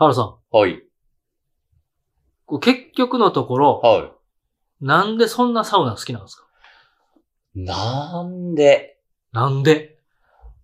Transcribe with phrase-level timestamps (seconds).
[0.00, 0.80] 原さん、はい。
[2.46, 4.12] こう結局のところ、は
[4.80, 6.46] なんでそんなサウナ好きなんですか？
[7.56, 7.64] い。
[7.64, 9.00] なんで、
[9.32, 9.98] なんで？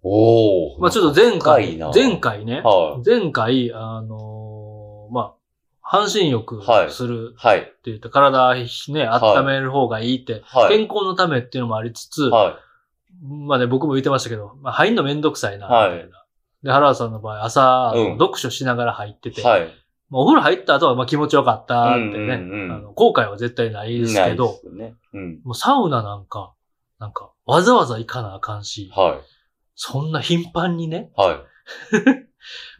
[0.05, 0.81] おー。
[0.81, 5.35] まあちょっと前回、深いな前回ね、は前回、あのーまあ、
[5.81, 7.35] 半身浴はいするい。
[7.37, 7.59] はい。
[7.59, 10.79] って言って、体ね、温める方がいいって、はい。
[10.79, 12.61] 健康のためっていうのもありつつ、は
[13.21, 16.24] まあね、僕も言ってましたけど、まあ、入んのめんどくさいな、みはいたいな。
[16.65, 19.45] で、原田さんの場合、朝、うん読書しながら入ってて、い。
[19.45, 19.69] はい。
[20.11, 24.95] まあお風呂入った後はまあ気持ちよかったってね、うんうんうんあの後悔は絶対ないですけど、ないですよね。
[25.13, 25.41] うん。
[25.45, 26.55] もうサウナなんか、
[26.99, 29.27] なんか、わざわざ行かなあかんし、はい。
[29.75, 31.37] そんな頻繁にね、はい。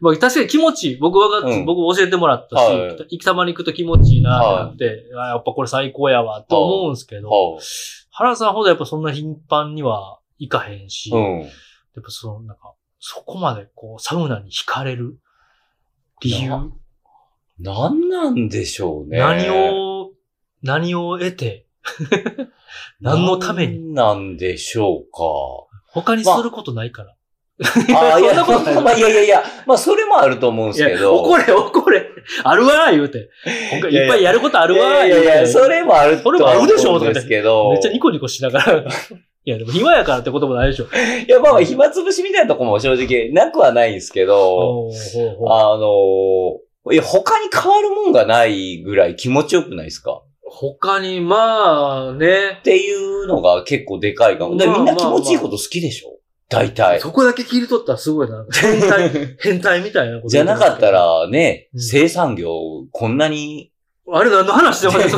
[0.01, 0.97] まあ確かに気持ちいい。
[0.97, 7.59] 僕はが、うん僕教えてもらったし、はい行きたまに行くと気持ちいいなってなって、あやっぱこれ最高やわと思うんですけど、は
[8.11, 11.13] 原田さんほどやっぱそんな頻繁には行かへんし、い。
[11.13, 11.41] うん。
[11.41, 12.74] やっぱその、なんか、
[13.07, 15.19] そこまでこう、サウナに惹かれる
[16.21, 16.59] 理由、な
[17.59, 19.19] なんなんでしょうね。
[19.19, 20.09] 何を、
[20.63, 21.67] 何を得て、
[22.99, 25.05] 何のために、なんでしょう
[25.85, 27.09] 他にすることないから。
[27.11, 27.15] か。
[27.95, 28.43] ああ、いや、
[28.81, 31.15] まあ、いやいやいや、まあ、それもあると思うんですけど。
[31.15, 32.09] 怒れ、怒れ。
[32.43, 33.29] あるわ、言うて。
[33.69, 35.27] 他いっぱいやることあるわ、い言うて。
[35.27, 37.69] やいやいや、それもあるとそれもあるでしょ思うんですけど。
[37.69, 38.83] めっちゃニコニコしながら。
[39.45, 40.85] いや、でも暇やからってこともないでしょ。
[41.27, 44.89] いや、まあまあ、暇つぶしみたいなとこも正直なくはないんですけど、
[45.47, 46.59] あの
[46.91, 50.21] いや、他に変わるもんがないぐらい気持ちよくないですか？
[50.47, 52.61] 他に、まあ、ねっ。
[52.61, 54.55] ていうのが結構でかいかも。
[54.57, 56.11] でまあみんな気持ちいいこと好きでしょ？
[56.49, 56.99] 大体。
[56.99, 58.45] そこだけ切り取ったらすごいな。
[58.53, 60.91] 変態、変態みたいなことじゃなかった。
[60.91, 62.51] らね、うん生産業、
[62.91, 63.71] こんなに。
[64.07, 65.09] いあれ何の話でもない。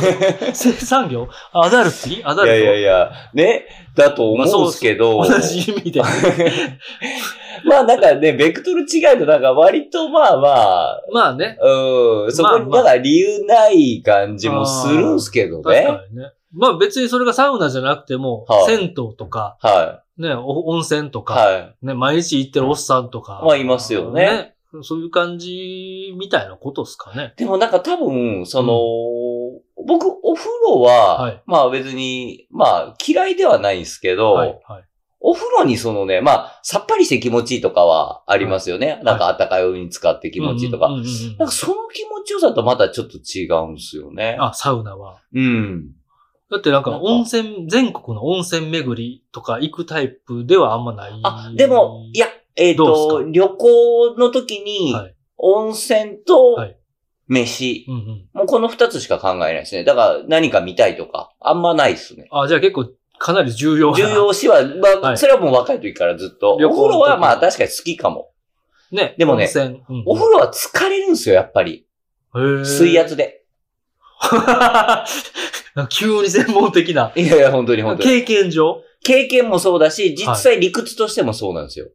[0.53, 2.21] 生産業アダルティ？
[2.23, 2.55] アダルト？
[2.55, 5.25] やいやいや、ね、だと思うんですけど。
[5.25, 6.01] 同じ意味で。
[7.65, 11.57] まあなんかね、ベクトル違いとなんか割とまあまあ、まあね。
[11.61, 15.85] うん、そこにまあまあなんか理由ない感じもするんすけど確ね。
[15.85, 16.31] かにね。
[16.53, 21.23] まあ別にそれがサウナじゃなくても、はい銭湯とか、はね、お温泉とい。
[21.25, 21.85] か、はい。
[21.85, 23.41] ね、毎日行ってるおっさんとか。
[23.43, 27.33] まあいますよねそういう感じみたいなことですかね。
[27.37, 28.73] でもなんか多分、その、
[29.85, 34.83] 僕、お風呂は、はいまあ別に、まあ嫌いではないんですけど、はい、はい。
[35.19, 39.01] お風呂にそのね、まあ、さっぱりして気持ちいいとかはありますよね。
[39.03, 40.87] なんか温かいお湯に使って気持ちいいとか。
[40.87, 44.37] うんうんうんうんなんかその気持ちよさとまたちょっと違うんですよね。
[44.39, 45.21] あ、サウナは。
[45.33, 45.91] うん。
[46.49, 51.11] だってなんかなんか温泉、全国の温泉巡りとか行くタイプではあんまない。
[51.23, 56.77] あ、でも、いや、えっ、どと、旅行の時に、はい温泉とはい
[57.27, 58.29] 飯、うんうん。
[58.33, 59.83] もうこの二つしか考えないですね。
[59.83, 62.27] だから何か見たいとか、あんまないですね。
[62.31, 63.97] あ、じゃあ結構かなり重要な。
[63.97, 66.57] 重要視は、まあ、はいそれはもう若い時からずっと。
[66.59, 68.31] 旅行の時お風呂はまあ確かに好きかも。
[68.91, 69.15] ね。
[69.17, 69.65] でもね温泉。
[69.65, 71.85] うんうんお風呂は疲れるんですよ、やっぱり。
[72.35, 73.43] へー水圧で。
[75.89, 77.11] 急に専門的な。
[77.15, 78.09] いやいや、本当に本当に。
[78.09, 78.81] 経験上？
[79.03, 81.87] 経験もそうだし、実際理屈としてもそうなんですよ。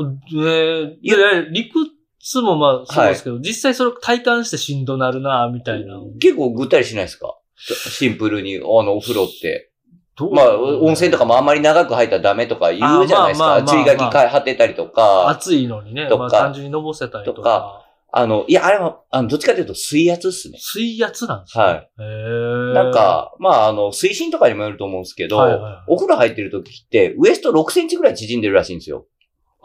[0.00, 6.00] あえー、いや理屈もまあそうですけど、実際それを体感してしんどなるな、みたいな。
[6.20, 7.36] 結構ぐったりしないですか？
[7.56, 9.72] シンプルに、あの、お風呂って。
[10.16, 10.34] どう？
[10.34, 13.64] まあ、温泉とかもあんまり長く入ったらダメとか言うじゃないですか。
[13.66, 15.28] 注意書きか貼ってたりとか。
[15.28, 17.36] 暑いのにね、とかまあ単純にのぼせたりとか。
[17.36, 17.82] とか
[18.12, 20.56] あの、いや、あれは、あの、どっちかというと水圧っすね。
[20.58, 21.64] 水圧なんですね。
[21.64, 21.74] はい。
[21.74, 29.06] へーなん、か、まあ、あの、水深とかにもよると思うんですけど、はいはいはいお風呂入ってる時って、ウエスト6センチぐらい縮んでるらしいんですよ。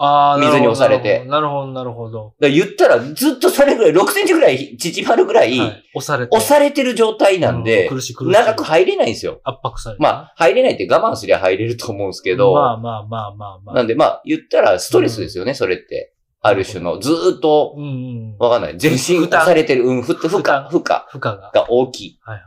[0.04, 2.34] あー水に押されてなるほど、なるほど。
[2.40, 6.36] だ言ったら、ずっとそれぐらい、6センチぐらい縮まるぐらい、はい押されて。
[6.36, 8.32] 押されてる状態なんで、う苦しい苦しい。
[8.32, 9.42] 長く入れないんですよ。
[9.44, 10.02] 圧迫されて。
[10.02, 13.76] まあ、入れないって我慢すりゃ入れると思うんですけど、まあまあまあまあまあ。
[13.76, 16.14] なんでまあ、言ったらストレスですよね、それって。
[16.42, 18.38] ある種の、ずーっと、うんうん。
[18.40, 18.78] わかんない。
[18.78, 21.52] 全身押されてる、うん、ふ負荷、負荷負荷が。
[21.54, 22.20] が大きい。
[22.24, 22.44] はいはい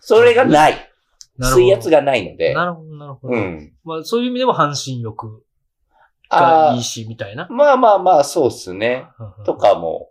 [0.00, 0.92] それがない。
[1.40, 2.54] 水圧がないので。
[2.54, 3.34] なるほど、なるほど。
[3.34, 3.72] うん。
[3.84, 5.45] まあそういう意味でも半身浴あ
[6.30, 7.46] がいいーし、みたいな。
[7.50, 9.06] まあまあまあ、そうっすね。
[9.44, 10.10] とかも、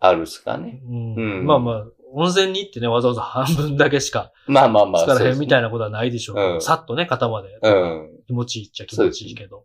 [0.00, 0.82] あるっすかね。
[0.86, 1.14] うん。
[1.14, 5.68] うんまあまあ、温泉に行ってね、わざわざ半分だけしかまあまあまあ、疲れへんみたいな。
[5.68, 7.58] なことはないでしょうけど、うんさっとね、肩まで。
[7.60, 8.10] うん。
[8.26, 9.64] 気持ちいいっちゃ気持ちいいけど。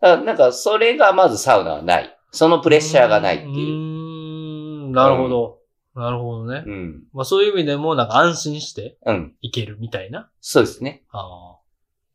[0.00, 2.16] あなんか、それがまずサウナはない。
[2.30, 3.52] そのプレッシャーがないっていう。
[3.52, 5.58] うーん、なるほど。
[5.94, 6.62] なるほどね。
[6.64, 7.02] うん。
[7.12, 9.34] まあそういう意味でも、なんか安心してうん。
[9.40, 10.30] いけるみたいな。
[10.40, 11.02] そうですね。
[11.10, 11.60] あっ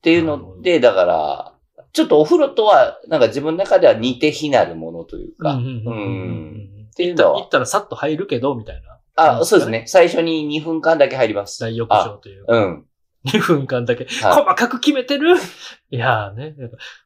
[0.02, 1.55] ていうので、だから、
[1.96, 5.44] ちょっとお風呂とは、なんか自分の中では似て非なるものというあ。
[5.44, 5.54] か。
[5.54, 6.88] うん。
[6.92, 8.82] っていうのは行ったらさっと入るけど、みたい
[9.16, 9.40] な。
[9.40, 9.86] あ、そうですね。
[9.88, 11.60] 最初に2分間だけ入ります。
[11.60, 12.54] 大浴場というか。
[12.54, 12.86] うん。
[13.26, 14.06] 2分間だけ。
[14.06, 15.36] はい細かく決めてる？
[15.90, 16.56] いやーね。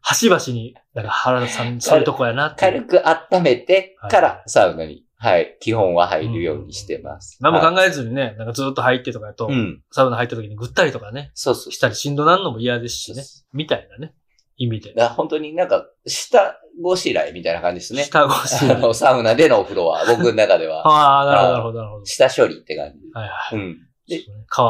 [0.02, 2.66] 端々に、なんか原田さん、そういうとこやなって。
[2.66, 5.58] 軽く温めてからサウナにはい。
[5.60, 7.38] 基本は入るようにしてます。
[7.42, 9.82] 何もはい考えずにね、なんかずっと入ってとかやと、うん。
[9.92, 11.72] サウナ入った時にぐったりとかね、そうそう。
[11.72, 13.24] したりしんどなんのも嫌ですしね。
[13.54, 14.14] みたいなね、
[14.60, 14.94] 意味で。
[14.94, 18.04] だから本当になんか、下ごしらえみたいな感じですね。
[18.04, 18.70] 下越し。
[18.70, 22.06] あの、サウナでのお風呂は、 僕の中では、ああ、なるほど、なるほど、なるほど。
[22.06, 23.00] 下処理って感じ。
[23.14, 23.60] はいはい。
[23.60, 23.86] うん。
[24.08, 24.26] で皮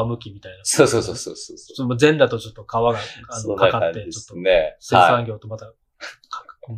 [0.05, 0.59] むきみたいな。
[0.63, 1.57] そうそうそうそうそう。
[1.57, 4.35] その前だとちょっと皮がかかって、ちょっと。
[4.79, 5.73] 生産業とまたか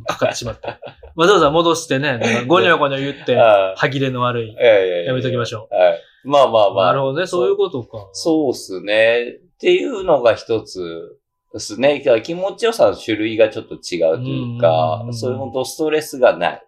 [0.05, 0.67] かかってしまって。
[1.15, 4.55] わざわざ戻してね、なんかゴニョゴニョ言って、 はい歯切れの悪い。
[4.55, 5.75] やめときましょう。
[5.75, 6.01] はい。
[6.23, 6.85] まあまあまあ。
[6.85, 8.09] なるほどね、そういうことか。
[8.13, 9.39] そうっすね。
[9.55, 11.17] っていうのが一つ
[11.53, 12.01] ですね。
[12.23, 16.63] 気持ちよさの種類がちょっと違うというかうそういう本当ストレスがない。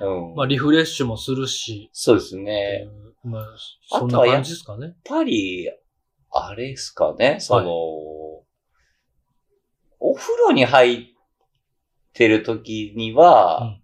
[0.00, 0.34] うん。
[0.34, 2.88] まあ、リフレッシュもするし、そうですね
[3.24, 3.44] まあ、
[3.86, 4.86] そんな感じですかね。
[4.86, 5.70] やっぱり、
[6.30, 7.72] あれですかね、その、
[10.00, 11.06] お風呂に入っ
[12.12, 13.82] てる時には、うん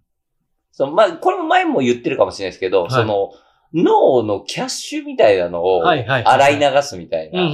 [0.79, 3.31] そのまあ、これも前も言ってるかもしれないですけど、はいその、
[3.73, 5.87] 脳のキャッシュみたいなのを。
[5.87, 7.49] 洗い流すみたいな、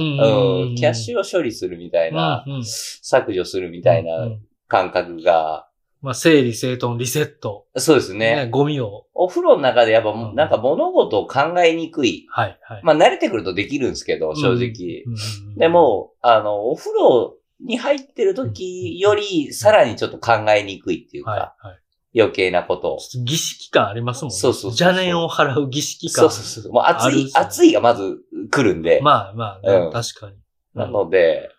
[0.76, 5.68] キャッシュを処理するみたいな、うんうん削除するみたいうんなうん感覚が、
[6.02, 7.66] まあ、整理整頓、リセット。
[7.76, 8.36] そうですね。
[8.44, 9.06] ね、ゴミを。
[9.14, 12.26] お風呂の中でやっぱ、うんなんか物事を考えにくい。
[12.28, 12.80] はい、はい。
[12.84, 15.02] まあ慣れてくるとできるんですけど、正直。
[15.06, 21.78] うんうんうんで、も、あの、お風呂に入ってる時より、さらにちょっと考えにくいっていうか、はい、はい。
[22.16, 22.98] 余計なことを。
[22.98, 24.36] ちょっと儀式感ありますもんね。
[24.36, 26.24] そうそうそう邪念を払う儀式感。
[26.24, 26.72] そうそうそう。
[26.72, 28.18] もう暑いあるっ、すね暑いがまず
[28.50, 29.00] 来るんで。
[29.02, 30.36] まあまあね、うん確かに。
[30.74, 31.56] なので、うん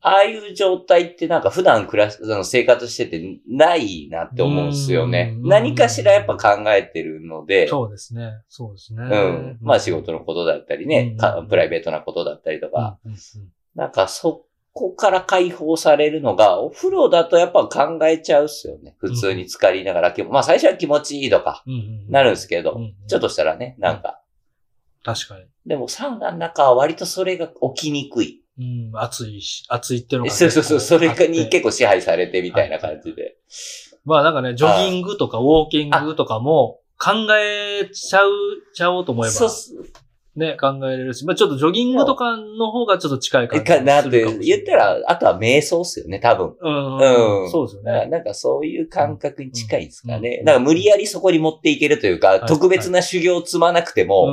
[0.00, 5.34] ああいう状態ってなんか普段暮らし、あの生活しててないなって思うんですよね。
[5.36, 8.32] うん何かしらやっぱ考えてるので、そうですね。
[8.48, 9.04] そうですね。
[9.04, 9.58] うん。
[9.60, 11.16] まあ仕事のことだったりね、
[11.48, 12.98] プライベートなことだったりとか、
[13.76, 18.94] なんかそこから解放されるのが、お風呂だとやっぱ考えちゃうっすよね。
[18.98, 24.20] 普通に浸かりながら、まあ最初は気持ちいいとかうんうんなるんですけど、うんうんちょっとしたらね、なんか。
[25.02, 25.46] 確かに。
[25.66, 28.42] でもサウナの中は割とそれが起きにくい。
[28.58, 31.62] うん、暑いし、暑いってのが、そうそうそう、それに結構。
[31.62, 33.36] 構支配されてみたいな感じで。
[34.04, 38.30] まあなんかね、ジョギングとかウォーキングとかも考えちゃう、
[38.74, 39.79] ちゃおうと思えばそう、
[40.36, 46.54] ね、考えれるし、まあちょっとジョギングとかの方がちょっと近い感じかなっすて言ったら、あとは瞑想っすよね、多分。
[46.60, 48.06] うん、うんうん、そうですよね。
[48.06, 50.38] なんかそういう感覚に近いですかね。
[50.40, 54.28] うんだから無理やりそこに持っていけるというか、い特別な修行を積まなくてうも。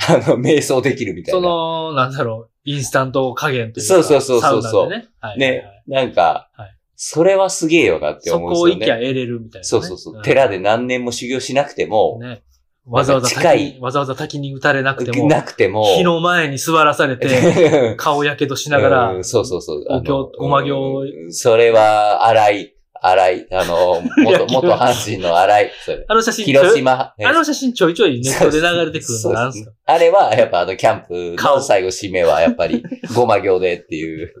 [0.08, 1.48] あの、瞑想できるみたいそな。
[1.48, 3.94] の、なんだろう、インスタント加減というか。
[3.94, 5.08] そうそうそうそうね。
[5.20, 8.70] はいね、なんかはい、それはすげえよなってそ思うんですよね。
[8.72, 9.64] こを行きゃ得れるみたいなね。
[9.64, 10.18] そうそうそう。
[10.18, 12.42] ん寺で何年も修行しなくても、ね。
[12.90, 13.72] わざわざ近滝い。
[13.74, 19.84] に、わざわざ滝に打たれなくても、なくても、火の前に座らされて、 顔やけどしながうらん、そうそうそう。
[19.88, 26.04] お経ごま行それは、荒い、荒い、あの、 元、元阪神の荒い、それ。
[26.06, 27.14] あの写真、広島。
[27.18, 29.70] あの写真ちょいちょいネットで流れてくるそうのなんすか？
[29.86, 31.02] あれは、やっぱあの、キャン
[31.34, 31.56] プ顔。
[31.56, 32.82] の最後締めは、やっぱり、
[33.14, 34.32] ごま行でっていう。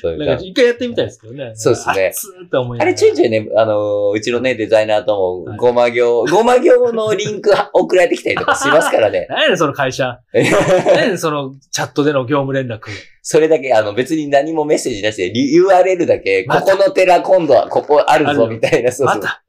[0.00, 1.52] そういうなんか一回やってみたいですけどね。
[1.54, 9.26] そうですね熱ーって思いなあがられちょいちょいね、あの、うちのね、デザイナーともはい、ごま行、ごま行のリンク送られてきたりとかしますからね。
[9.30, 10.20] 何やねん、その会社。
[10.32, 12.80] 何やねん、そのチャットでの業務連絡。
[13.22, 19.16] それだけ、あの、別に何もメッセージなしで、リ URL だけ、こまたこの寺今度はここあるぞ、みたいな、そうそう。
[19.16, 19.42] また。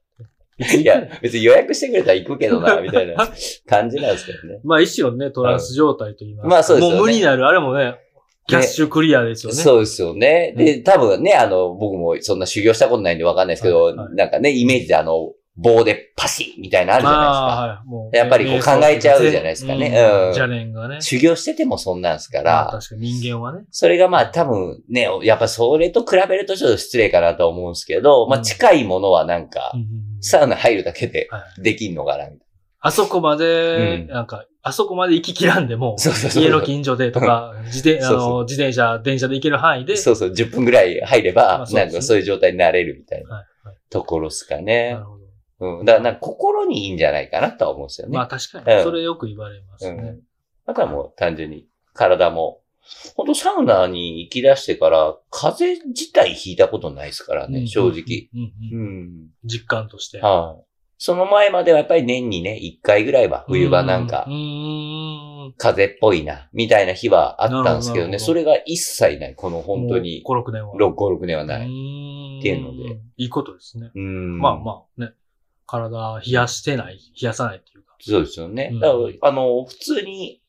[0.58, 3.16] いや、別に予約してくれたら行くけどな、みたいな
[3.66, 4.60] 感じなんですけどね。
[4.64, 6.48] まあ一種のね、トランス状態と言いますか。
[6.48, 7.94] まあそうですよねもう無になる、あれもね、
[8.46, 9.58] キャッシュクリアですよね。
[9.58, 10.52] そうですよね。
[10.56, 17.30] で、多分ね、あの、僕もそんな修行したことないんでわかんないですけど、はいはいなんかね、イメージであの、棒でパシッみたいなのあるじゃないですか。
[17.30, 17.86] まあ、はい。
[17.86, 21.00] もうやっぱりこう考えちゃうじゃないですかねうんうん邪念がね。
[21.02, 23.64] 修行しててもそんなんですかまあら、確かに人間はね。
[23.70, 32.46] それがまあ多分ね、やっぱそれと比べるとちょっと失礼かなと思うんですけど、まあうん近いものはなんかうん、サウナ入るだけではいできんのかな、みたい
[32.84, 35.96] あそこまで、うんなんか、あそこまで行ききらんでも、
[36.34, 39.98] 家の近所でとか、 自転、自転車、電車で行ける範囲で、な。
[39.98, 43.46] そうそう、10分ぐらい入れまばなんかそういう状態になれるみたいな
[43.88, 45.04] ところですかなねる。
[45.04, 45.18] ほ
[45.60, 45.78] ど。
[45.78, 45.84] うん。
[45.84, 48.16] だからなんか心にいいんじゃないかなとは思うんですよね。
[48.16, 50.02] まあ確かうんに、それよく言われますね。
[50.02, 50.20] うん。
[50.66, 52.62] あとはもう単純に体も、
[53.14, 58.28] 本当サウナに行き出してから、風邪自体ひいたことないですからね、うん正直。。
[58.72, 59.28] うん。
[59.44, 60.18] 実感として。
[60.18, 60.71] はい。
[61.04, 64.24] その前まではやっぱり年にね、一回ぐらいは冬場なんか
[65.58, 69.34] 風邪っぽいな、みたいな日はあったんですけどね、どそれが一切ない。
[69.34, 70.74] この本当に、5、6年は。
[70.74, 71.66] 6、5、6年はない。
[71.66, 73.00] いっていうので。
[73.16, 73.90] いいことですね。
[73.92, 74.38] うん。
[74.38, 75.12] まあまあね。
[75.66, 77.96] 体冷やしてない、冷やさないっていうか。
[78.00, 78.70] そうですよね。
[78.72, 80.41] うんだからあの、普通に、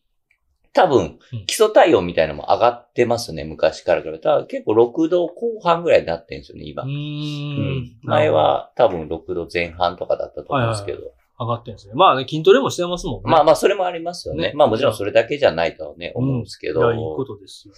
[0.73, 4.45] 多分うん、基礎体温みたいなのも上がってますね、昔から比べたら。
[4.45, 6.83] 結構6度後半ぐらいになってるんですよね、今。
[6.83, 7.97] うんん。
[8.01, 11.13] 前は多分6度前半とかだったと思うんですけど。
[11.39, 11.93] 上がってるんですね。
[11.95, 13.31] まあね、筋トレもしてますもんね。
[13.31, 14.49] まあまあ、それもありますよね。
[14.49, 16.81] ねまあもちろんそれだけじゃないとはね、うん思うんですけど。
[16.81, 17.73] いや、いいことですよ。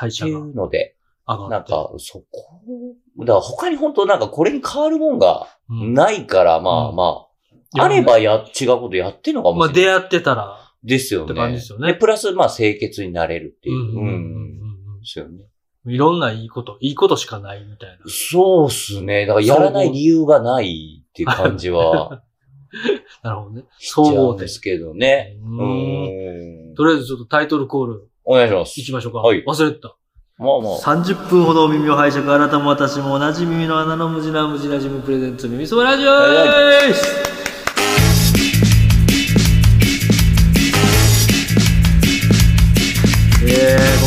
[0.00, 0.96] 代謝がっていうので。
[1.26, 2.62] なんか、そこ、
[3.20, 7.26] だから他に本当なんかこれに変わるもんがうんないから、まあうんま
[7.74, 10.00] いやあ、あればや、違うことやってんのかもまあしれない。
[10.00, 11.58] 出会ってたら、ですよって感じね。
[11.58, 13.98] ですよねプラス、まあ清潔になれるっていう。
[13.98, 15.00] うん。
[15.00, 15.36] ですよね。
[15.36, 15.52] うん
[15.84, 17.96] いろんないいこと、いいことしかないみたいな。
[18.06, 19.26] そうっすね。
[19.26, 22.22] だからやらない理由がないっていう感じは
[23.22, 23.64] なるほどね。
[23.78, 24.30] しちゃ総合点。
[24.30, 25.36] うんですけどね。
[25.42, 26.74] ううんん。
[26.76, 28.80] とりあえずちょっとタイトルコールお願いします。
[28.80, 29.18] 行きましょうか。
[29.22, 29.96] はい忘れてた。
[30.38, 30.78] まあまあ。
[30.78, 37.41] 30分ほどお耳を拝借、あなたも私も同じ耳の穴の無地な無地なジムプレゼンツ耳そばラジオー、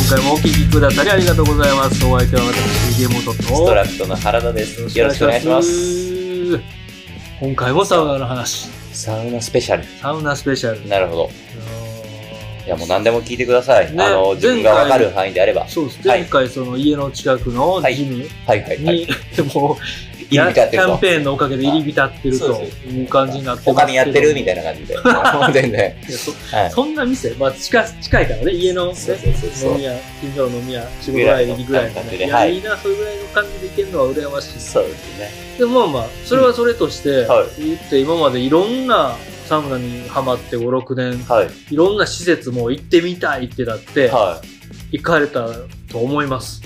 [0.08, 2.06] 今回もお聞きくださりありがとうございます。
[2.06, 3.42] お相手は私、ゲームトと。
[3.42, 5.00] ストラクトの原田です。
[5.00, 6.58] よろしくお願いします。
[6.58, 6.60] す。
[7.40, 8.70] 今回もサウナの話。
[8.94, 9.84] サウナスペシャル。
[9.84, 10.88] サウナスペシャル。
[10.88, 11.30] なるほど。
[12.68, 13.92] いやもう何でも聞いてください。
[13.96, 15.68] ねあの、自分がわかる範囲であれば。
[15.68, 16.08] そうです。
[16.08, 18.96] はい前回その家の近くのジムはいはいはい。
[18.98, 19.08] に、
[19.56, 20.15] もう、入り浸ってると。
[20.30, 24.96] キャンペーンのおかげで入り浸ってるという感じになって他にやってるみたいな感じで。
[25.54, 25.96] 全然。
[26.52, 26.72] はい。
[26.72, 32.18] そんな店、まあ近近いからね、家の、ね、そうそうそうそう飲み屋、近所の飲み屋、仕事帰りぐらいのぐらいの感ね。
[32.18, 34.60] いや、じではいいいな、それぐらいの感じで行けるのは羨ましい。
[34.60, 35.32] そうですね。
[35.58, 39.16] でもまあまあ、それはそれとして、はい言って今までいろんな
[39.48, 41.74] サウナにハマって5、6年、はい。
[41.74, 44.42] いろんな施設も行ってみたいってなって、は
[44.92, 45.48] 行かれた
[45.92, 46.62] と思います。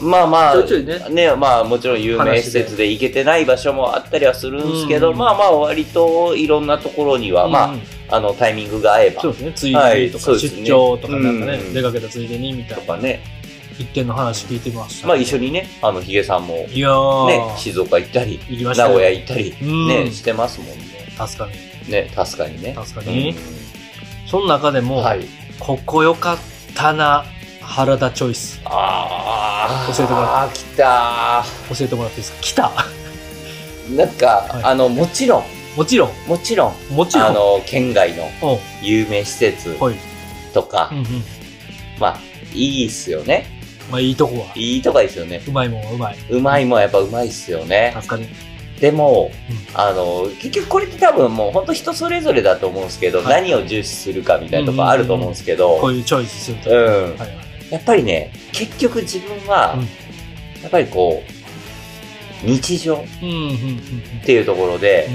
[0.00, 0.02] い。
[0.02, 1.08] まあまあ、ね。
[1.10, 5.16] ね、まあもちろん有名施設で行けてない場所もあったりはするんですけど、うん。
[5.16, 7.80] まあまあ割といろんなところには、まうん
[8.10, 9.22] あ、あのタイミングが合えば。
[9.22, 11.74] そうですね、ついはいでとか、出張とかなんかね、うん。
[11.74, 12.82] 出かけたついでにみたいな。
[12.82, 13.22] とかね、
[13.78, 15.08] 一点の話聞いてました。
[15.08, 18.88] まあ一緒にね、あのヒゲさんもいやー、ね、静岡行ったり、行きましたよ。
[18.88, 19.88] 名古屋行ったり、うん。
[19.88, 20.74] ね、してますもんね。
[21.16, 21.48] 確か
[21.86, 21.92] に。
[21.92, 22.72] ね、確かにね。
[22.74, 23.30] 確かに。
[23.30, 23.36] うん。
[24.28, 25.24] その中でも、はい。
[25.58, 26.38] ここよかっ
[26.74, 27.24] たな、
[27.66, 28.60] 原田チョイス。
[28.64, 31.44] ああ、教えてもらあー来た
[31.74, 32.38] 教えてもらっていいですか？
[32.40, 35.44] 来たーなんか、はいあの、もちろん、
[35.76, 37.26] もちろん、もちろん、もちろん。
[37.26, 39.96] あの、県外のお有名施設はい。
[40.54, 41.04] とか、うんうん。
[41.98, 42.18] まあ、
[42.54, 43.46] いいっすよね。
[43.90, 44.46] まあいいとこは。
[44.56, 45.42] いいとこですよね。
[45.46, 46.16] うまいもんはうまい。
[46.30, 47.92] うまいもんやっぱうまいっすよね。
[47.94, 48.28] 確かに。
[48.80, 56.70] でも、うんあの、結局これって多分もう本当人それぞれだと思うんですけど、はい何を重視するかみたいなとこあると思うんですけど、こういうチョイスすると。
[56.70, 56.76] うん。
[56.76, 57.45] はいはい。
[57.70, 59.88] やっぱりね、結局自分は、うん
[60.62, 61.22] やっぱりこ
[62.44, 65.14] う、日常っていうところで、うん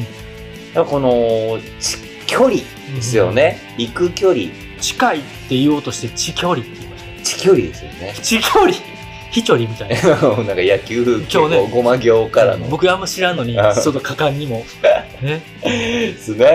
[0.76, 2.96] やっぱこの、ち距離うん。
[2.96, 3.32] ですよ。
[3.32, 3.58] ね。
[3.78, 4.46] 行く距離、
[4.80, 7.24] 近いって言おうとして、地距離って言いました。
[7.24, 8.14] 地距離ですよね。
[8.22, 8.72] 地距離
[9.32, 9.96] 飛距離みたいな。
[10.44, 12.68] なんか野球、今日ねごま行からの。
[12.68, 14.64] 僕あんま知らんのに、ちあょっと果敢にも。
[15.22, 15.42] ね。
[15.64, 16.46] ですね。
[16.46, 16.52] は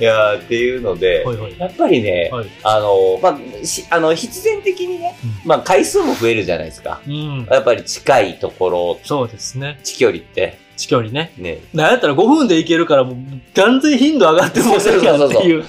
[0.00, 1.24] いやーっていうので、い。
[1.24, 1.54] はいはい。
[1.58, 2.46] やっぱりね、はい。
[2.62, 7.00] あの、まあ、しあの、必然的にね、うんまあ、回数も増えるじゃないですか。
[7.06, 7.46] うん。
[7.50, 9.78] やっぱり近いところ、そうですね。
[9.82, 11.32] 地距離って、地距離ね。
[11.38, 11.58] ね。
[11.72, 13.16] なんやったら5分で行けるから、もう、
[13.54, 15.64] 断然頻度上がってもうてるやんっていう。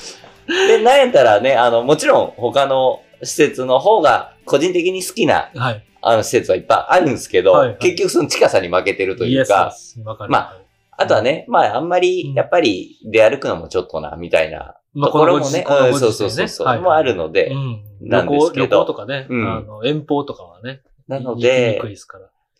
[0.68, 5.86] で、なんやったらね、あの、もちろん他の施設の方が、個人的に好きな、はい。
[6.02, 9.74] あの、施設はいっぱいあるんですけど、はいはい結局その近さに負けてるというか、
[10.18, 10.30] かる。
[10.32, 10.54] ま
[10.98, 17.84] あとはね、まあ、あんまうんり、やっぱり出歩くのもちょっとな、みたいなまあ、ところもね、このうんご時世そうそうそうそう、はいもあるので、うん。
[18.02, 20.82] なんですけど行とかね、うんあの、遠方とかはね。
[21.08, 21.96] なのでで。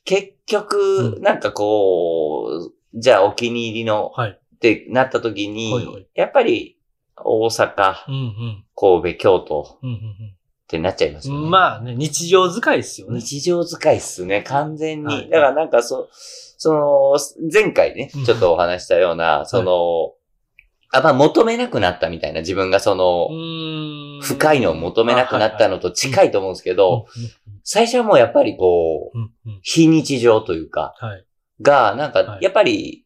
[0.04, 4.32] 結局、うんなんかこう、じゃあお気に入りのはい。
[4.32, 6.78] ってなった時に、はいはいやっぱり
[7.18, 8.64] 大阪、うんうん。
[8.76, 10.36] 神戸、京都うんうん
[10.66, 11.42] ってなっちゃいますよね。
[11.42, 11.50] うん。
[11.50, 13.20] まあね、日常使いですよね。
[13.20, 15.14] 日常使いっすね、完全に。
[15.14, 16.10] はいだからなんかそ、
[16.58, 20.14] その、前回ねうん、ちょっとお話したような、その、
[20.92, 27.06] あ、まあ求めなくなったみたいな、自分がその、うん深いのを求めなくなったのと近いと思うんですけど、
[27.64, 31.26] 最初はもうやっぱりこう、うんうんうん非日常というか、はい。
[31.62, 33.05] が、なんかは、いやっぱり、行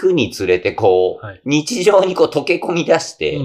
[0.00, 1.42] くにつれて、こう、はい。
[1.44, 3.38] 日常にこう溶け込み出して、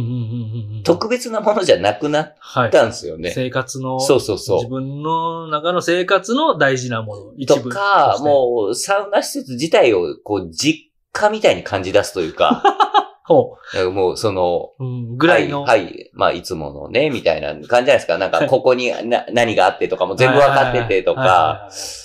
[0.84, 2.72] 特別なものじゃなくなっはい。
[2.72, 3.32] たんですよね。
[3.32, 4.58] 生活の、そうそうそう。
[4.60, 12.64] 自分の中の生活の大事なもの、一部とか、もう、サウナ施設自体を、こう、実家みたいに感じ出すというか、
[13.28, 18.18] ほなんかもう、その、う、うん、ぐらいの、はい、はい、まあ、いつものね、みたいな感じじゃないですか。
[18.18, 18.48] なんか、はい。
[18.48, 22.05] ここにな何があってとかも全部わかっててとか、はいはいはいはい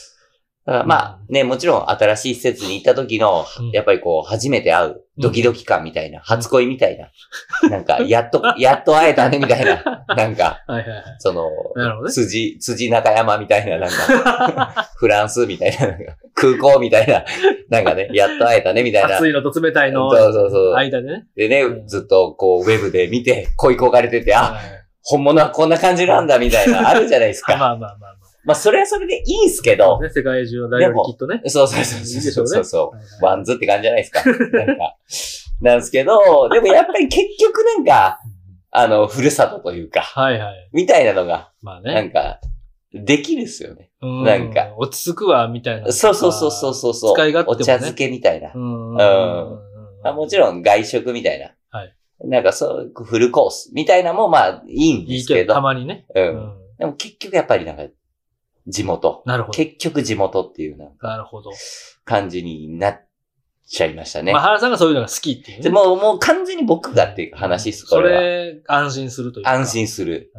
[0.66, 7.10] だからまあね、もちろん新しい施設に行った時のうん、やっぱりこう、初めて会うドキドキ感みたいな、初恋みたいな、
[7.70, 10.60] なんか、やっと、やっと会えたねみたいな なんか。
[11.18, 11.48] その。
[12.08, 15.76] 辻、辻中山みたいな、なんか、 フランスみたいな、
[16.34, 17.24] 空港みたいな、
[17.70, 19.16] なんかね、やっと会えたね、みたいな。
[19.16, 20.74] 熱いのと冷たいのそうそうそう。
[20.74, 21.24] 間でね。
[21.36, 27.64] でねう、んずっとこう、ウェブで見て、恋焦がれてて、あ、はい本物はこんな感じなんだ、みたいな、あるじゃないですまあか。
[27.64, 28.19] まあまあまあ。
[28.44, 31.42] まあ、それはそれでいいんすけど、ね、世界中の大学きっとね。
[31.46, 32.96] そうそうそういいでしょうねそうそうそう。
[32.96, 34.24] はいはいワンズって感じじゃないですか。
[34.24, 34.32] な
[34.64, 34.96] んか、
[35.60, 38.20] なんですけど、でもやっぱり結局なんか、
[38.70, 40.70] あの、ふるさとというか、はいはい。
[40.72, 41.94] みたいなのが、まあね。
[41.94, 42.40] なんか、
[42.92, 43.90] できるっすよね。
[44.00, 44.74] うなんか。
[44.76, 45.92] 落ち着くわ、みたいな。
[45.92, 47.14] そうそうそうそうそうそう。
[47.14, 48.52] 使い勝手もねお茶漬けみたいな。
[48.54, 48.94] うん。
[48.94, 49.70] うん
[50.02, 51.50] あもちろん外食みたいな。
[51.70, 51.94] はい。
[52.24, 55.40] なんかそう、フルコースみたいなもまあいいんですけど。
[55.40, 56.06] いいけど、たまにね。
[56.14, 56.20] う。
[56.20, 56.56] うんん。
[56.78, 57.82] でも結局やっぱりなんか、
[58.66, 59.22] 地元。
[59.26, 59.56] なるほど。
[59.56, 61.50] 結局地元っていうなんかなるほど。
[62.04, 63.06] 感じになっ
[63.68, 64.42] ちゃいましたねまあ、。
[64.42, 65.62] 原さんがそういうのが好きっていうね。
[65.62, 68.20] でもう、もう完全に僕がっていう話です、こそれは。
[68.20, 69.52] れ、安心するというか。
[69.52, 70.32] 安心する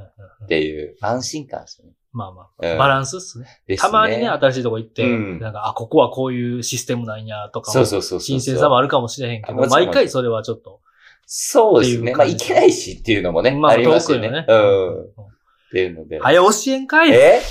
[0.43, 1.93] っていう、安心感ですよね。
[2.13, 3.45] まあまあ、うんバランスっすね。
[3.67, 8.19] ですねたまにね、新しいとこ行って、うんなんか、あ、ここはこういうシステムなんや、とかもそうそうそう。
[8.19, 10.81] 新鮮さもあるかもしれへんけど、毎回それはちょっと、
[11.25, 12.13] そうですね。
[12.13, 14.27] まあ、いけないしっていうのもね、まあ、ありますよね。
[14.27, 14.33] よ
[15.15, 15.21] うん。
[15.21, 15.27] っ
[15.71, 16.19] ていうので。
[16.19, 17.41] 早教えんかいえ？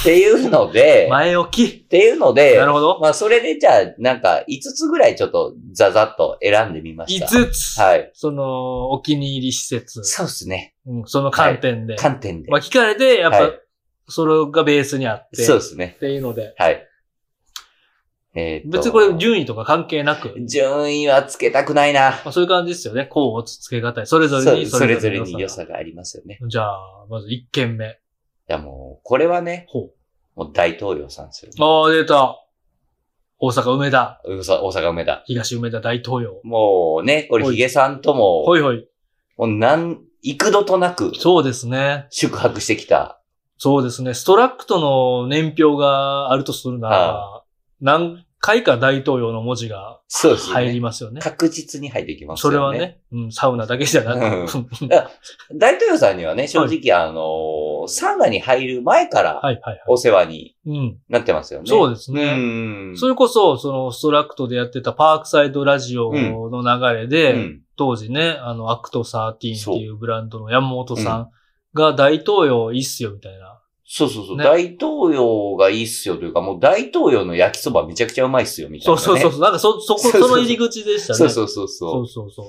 [0.00, 1.76] っていうので、前置き。
[1.76, 2.98] っていうので、なるほど。
[3.00, 7.26] まあ、それでじゃあ、なんか、5つぐらいちょっと、ざざっと選んでみました。
[7.26, 7.80] 5つ。
[7.80, 8.10] はい。
[8.14, 10.02] その、お気に入り施設。
[10.04, 10.74] そうですね。
[10.86, 11.96] うん、その観点で。
[11.96, 12.50] 観点で。
[12.50, 13.60] まあ、聞かれて、やっぱ、はい
[14.10, 15.42] それがベースにあって。
[15.44, 15.98] そうですねっ。
[15.98, 16.54] ていうので。
[16.58, 16.86] はい。
[18.34, 22.10] えー別にこれ順位とか関係なく、順位はつけたくないな。
[22.24, 23.06] まあ、そういう感じですよね。
[23.06, 26.38] こうつけ方それぞれにそれぞれのに良さがありますよね。
[26.40, 26.48] が。
[26.48, 27.98] じゃあ、まず1件目。
[28.50, 29.90] いやもう、これはね、ほ
[30.34, 31.52] もう大統領さんですよ。
[31.56, 31.62] う。
[31.62, 32.36] ああ、出た。
[33.38, 34.20] 大阪梅田。
[34.24, 35.22] 大阪梅田。
[35.24, 36.40] 東梅田大統領。
[36.42, 38.88] もうね、これほいヒゲさんとも、ほいほい。
[39.38, 42.08] もうなん、幾度となくそうですね。
[42.10, 43.22] 宿泊してきた。
[43.56, 44.14] そうですね。
[44.14, 47.44] ストラックトの年表があるとするならば、
[47.80, 51.20] 何回か大統領の文字がそうですよね入りますよね。
[51.20, 52.78] 確実に入ってきますそよね。
[52.78, 54.46] れはね、うん、サウナだけじゃなく、
[55.54, 59.82] 大統領さんにはね、正直、あのー、サウナに入る前からはいはいはい。
[59.88, 60.98] お世話にうん。
[61.08, 61.66] なってますよね。
[61.68, 62.24] そうですね。
[62.24, 62.96] うん。
[62.96, 71.30] それこそ、そのストラクトでやってたパークサイドラジオの流れで、うん当時ね、あの、アクト13っていうブランドの山本さん
[71.72, 73.58] が大統領いいっすよみたいな。
[73.86, 79.02] そうそうそう、ね大統領がいいっすよというか、もう大統領の焼きそばめちゃくちゃうまいっすよ、みたいな、ね。
[79.02, 79.40] そうそうそうそう。
[79.40, 81.18] なんかそ、そこ、 その入り口でしたね。
[81.18, 82.46] そうそうそうそそうそうそう。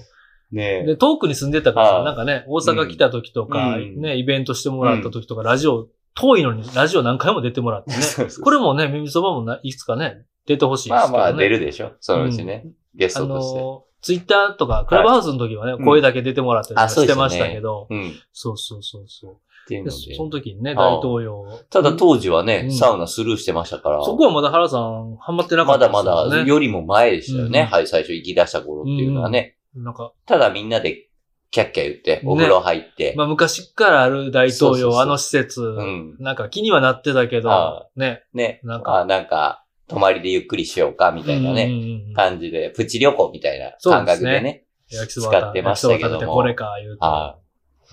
[0.51, 0.55] う。
[0.55, 7.97] ねで、遠くに住んでたから、はいなんかね、大阪来た時とか、うんね、イベントしてもらった時とか、ラジオ、遠いのにラジオ何回も出てもらってね。
[8.43, 11.17] これもね、耳そばもないつかね、出てほしいですけどね。
[11.17, 12.65] まあまあ出るでしょ、そのうちね。
[12.95, 13.59] ゲスあトとして。
[13.59, 17.87] の、ツイッターとか、クラブハウスの時はね、うん声だけ出てもらったりしてましたけど、
[18.33, 19.31] そうそうそうそう。
[19.31, 20.15] でていうので。
[20.15, 21.45] その時にね、ああ大統領。
[21.69, 24.03] ただ当時はね、うんサウナスルーしてましたから。
[24.03, 27.61] そこはまだ原さん、ハマってなかまっただまだ、ですよりも前でしたよね。
[27.61, 29.57] うんはい、最初行き出した頃っていうのはね。
[29.75, 31.07] なんか、ただみんなで
[31.51, 33.13] キャッキャ言って、お風呂入って。
[33.17, 38.23] まあ昔からある大統領、あの施設、んなんか気にはなってたけどあ、ね。
[38.33, 38.61] ね。
[38.63, 41.65] なんかあなんか、泊まりでゆっくりしようか、みたいなね。
[41.65, 44.65] うんうんうん感じで、プチ旅行みたいな感そうですね覚でね。
[45.07, 47.05] 使ってましたけども焼きそば食べてこれか、言うと。
[47.05, 47.39] は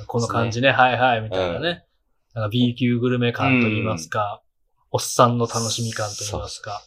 [0.07, 1.85] この感じね、はいはい、みたいなね。
[2.35, 4.43] なんか B 級グルメ感と言いますか、
[4.91, 6.83] おっさんの楽しみ感と言いますか。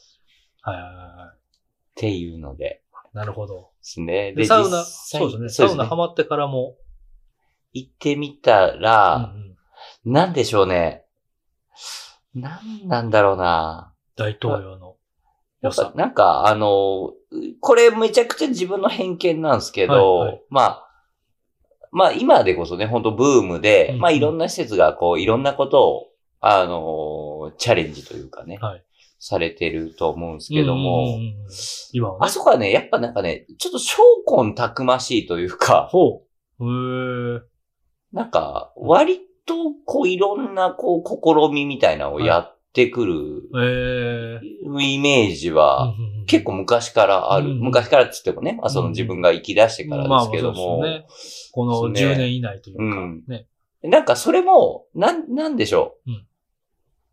[0.62, 1.30] はいはいはいはい。
[1.30, 2.81] っていうので
[3.14, 3.72] なるほど。
[3.82, 4.34] すね。
[4.34, 5.68] で、サウナ、そうですね。
[5.68, 6.76] サウナハマってからも、
[7.74, 11.06] 行ってみたうんらう、んなんでしょうね。
[12.34, 13.94] なんなんだろうな。
[14.16, 14.96] 大統領の
[15.62, 15.94] なんか良さ、。
[15.96, 17.14] なんか、あの、
[17.60, 20.88] これめちゃくちゃ自分の偏見なんですけど、はいはいまあ、
[21.92, 26.08] まあ今でこそね、本当ブームで、うんまあいろんな施設がこう、いろんなことを、
[26.40, 28.84] あの、チャレンジというかね、はい
[29.24, 31.20] されてると思うんですけども、
[31.94, 32.26] 今はね。
[32.26, 36.24] あそこはね、やっぱなんかね、ちょっと証拠たくましいというか、ほ
[36.60, 36.64] う。
[36.64, 37.42] へえ。
[38.12, 39.54] なんか、割と
[39.86, 44.84] こういろんなこう試みみたいなのをやってくるええ。
[44.84, 45.94] イメージは、
[46.26, 47.52] 結構昔からある。
[47.52, 51.06] うん昔からって言ってもね、まあその自分が生き出してからですけども、まあね。
[51.52, 53.46] このそうね10年以内というか、うんね。
[53.84, 56.10] なんかそれも、なん、なんでしょう。
[56.10, 56.26] うん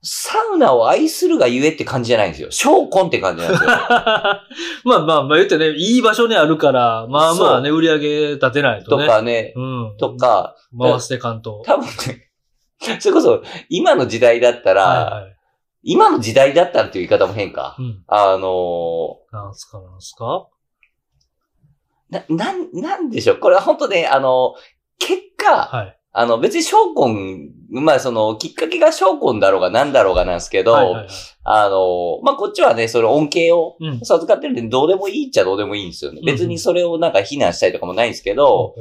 [0.00, 2.50] サウナを愛するがゆえって感じじゃないんですよ。
[2.52, 3.68] 証拠って感じなんですよ。
[3.74, 4.40] まあ
[4.84, 9.06] まあまあ言ってね、いい場所にあるから、まあまあね、売り上げ立てないととね。
[9.08, 9.96] かね、うん。
[9.98, 11.62] とか、回して関東。
[11.64, 12.30] 多分ね、
[13.00, 15.36] それこそ今の時代だったら、はいはい。
[15.82, 17.74] 今の時代だったらっていう言い方も変か。
[17.78, 18.04] うん。
[18.06, 20.46] あのなんすか、なんすか？
[22.12, 23.38] ーな、なん、なんでしょう。
[23.38, 24.54] これは本当ね、あの、
[24.98, 25.97] 結果、はい。
[26.12, 27.08] あの、別に証拠、
[27.70, 31.08] まあその、きっかけが証拠だろうが何だろうがなんですけど、はいはいはい。
[31.44, 33.98] あの、まあ、こっちはね、それ恩恵をうん。
[34.00, 36.20] 授かってるんで、どうでもいいっちゃどうでもいいんですよね。
[36.20, 36.24] うん。
[36.26, 38.74] 別にそれをなんか非難したりとかもないんですけど、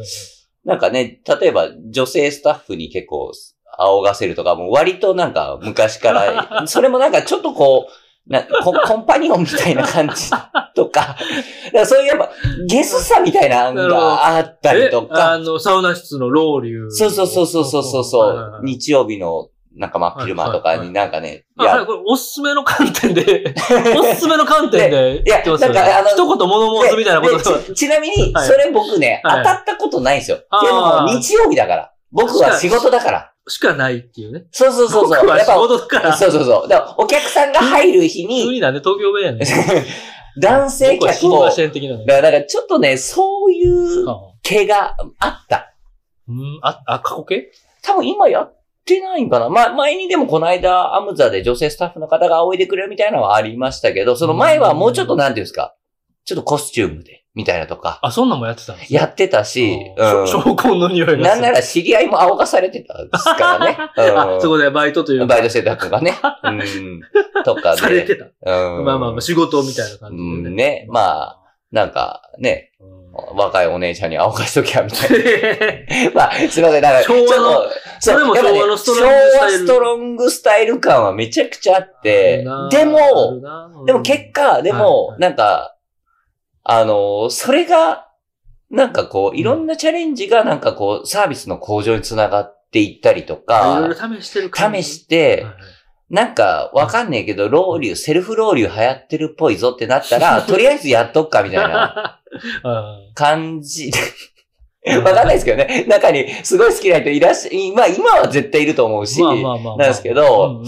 [0.65, 3.31] なんかね、例えば女性スタッフに結構
[3.77, 7.91] 仰がせるとか、もう割となんか昔から、 それもなんかちょっとこう、
[8.27, 10.29] なコ コンパニオンみたいな感じ
[10.75, 11.15] とか、
[11.67, 12.29] だからそういうやっぱ
[12.67, 18.59] ゲスさみたいなのがあったりとえあか、の、サウナ室のロウリュそうそうそうそうそうそう。
[18.63, 23.53] 日曜日のなんか真っ昼間とかになんかね、あ、はい、これおすすめの観点で、
[23.97, 25.75] おすすめの観点でいや言ってますよね。
[25.75, 28.47] なんかあの一言物申すみたいなことちちなみに、はい。
[28.47, 29.43] それ僕ね、はい。
[29.43, 30.37] 当たったことないんですよ。
[30.37, 31.91] いうのも、日曜日だから。
[32.11, 33.31] 僕は仕事だから。
[33.47, 34.45] しかないっていうね。
[34.51, 35.21] そうそうそうそう。
[35.21, 36.17] 僕は仕やっぱ事だから。
[36.17, 36.67] そうそうそう。
[36.67, 39.47] だからお客さんが入る日急に、になんで東京弁やねん。
[40.39, 42.05] 男性客を、りまだせん的なね。
[42.05, 45.73] からだからちょっとね、そういうあ毛があった。
[46.27, 47.51] うん、あ、あ、過去形？
[47.81, 49.49] 多分今やってないんかな。
[49.49, 55.75] ま、前にでもこの間、アムザで女性スタッフの方が仰いでくれるみたいなのはありましたけど、その前はもうちょっとなんていうんですか、
[56.25, 61.17] ちょっとコスチュームで、みたいなとか、あ、そんなんもやってたんですやってたし、うんあ証拠の匂いが。
[61.17, 63.77] なんなら知り合いも仰がされてたんですからね。
[63.77, 65.25] あ、 そこでバイトというか。
[65.27, 66.15] バイトしてたとかね。
[66.43, 67.01] うん。
[67.45, 67.81] とかで。
[67.81, 68.25] されてた。
[68.25, 68.85] うん。
[68.85, 71.39] まあまあまあ、仕事みたいな感じうんでねまあ、
[71.71, 72.97] なんかね、うん
[73.35, 76.11] 若いお姉ちゃんに仰がしときゃみたいな。
[76.13, 76.81] まあ、すいません。
[76.81, 77.63] だから、昭和の
[77.99, 83.41] それも昭和のストロングスタイル昭和ストロングスタイル感はめちゃくちゃあって、でも、、
[83.85, 85.76] でも結果、ではいもは、いなんか、
[86.69, 88.07] あの、それが、
[88.69, 95.45] なんかこう、いろんなチャレンジがなんかこう、サービスの向上につながっていったりとあいろいか、ろ試してる試して
[96.09, 102.19] なんかわかんねえけど、ロウリュ、セルフロウリュ流行ってるっぽいぞってなったら、 とりあえずやっとっかみたいな
[102.63, 103.91] あ 感じ。
[105.03, 105.85] わかんないですけどね。
[105.87, 109.77] 中にすごい好きな人いらっしゃ、まあ今は絶対いると思うし、まあまあまあまあ。
[109.77, 110.61] なんですけど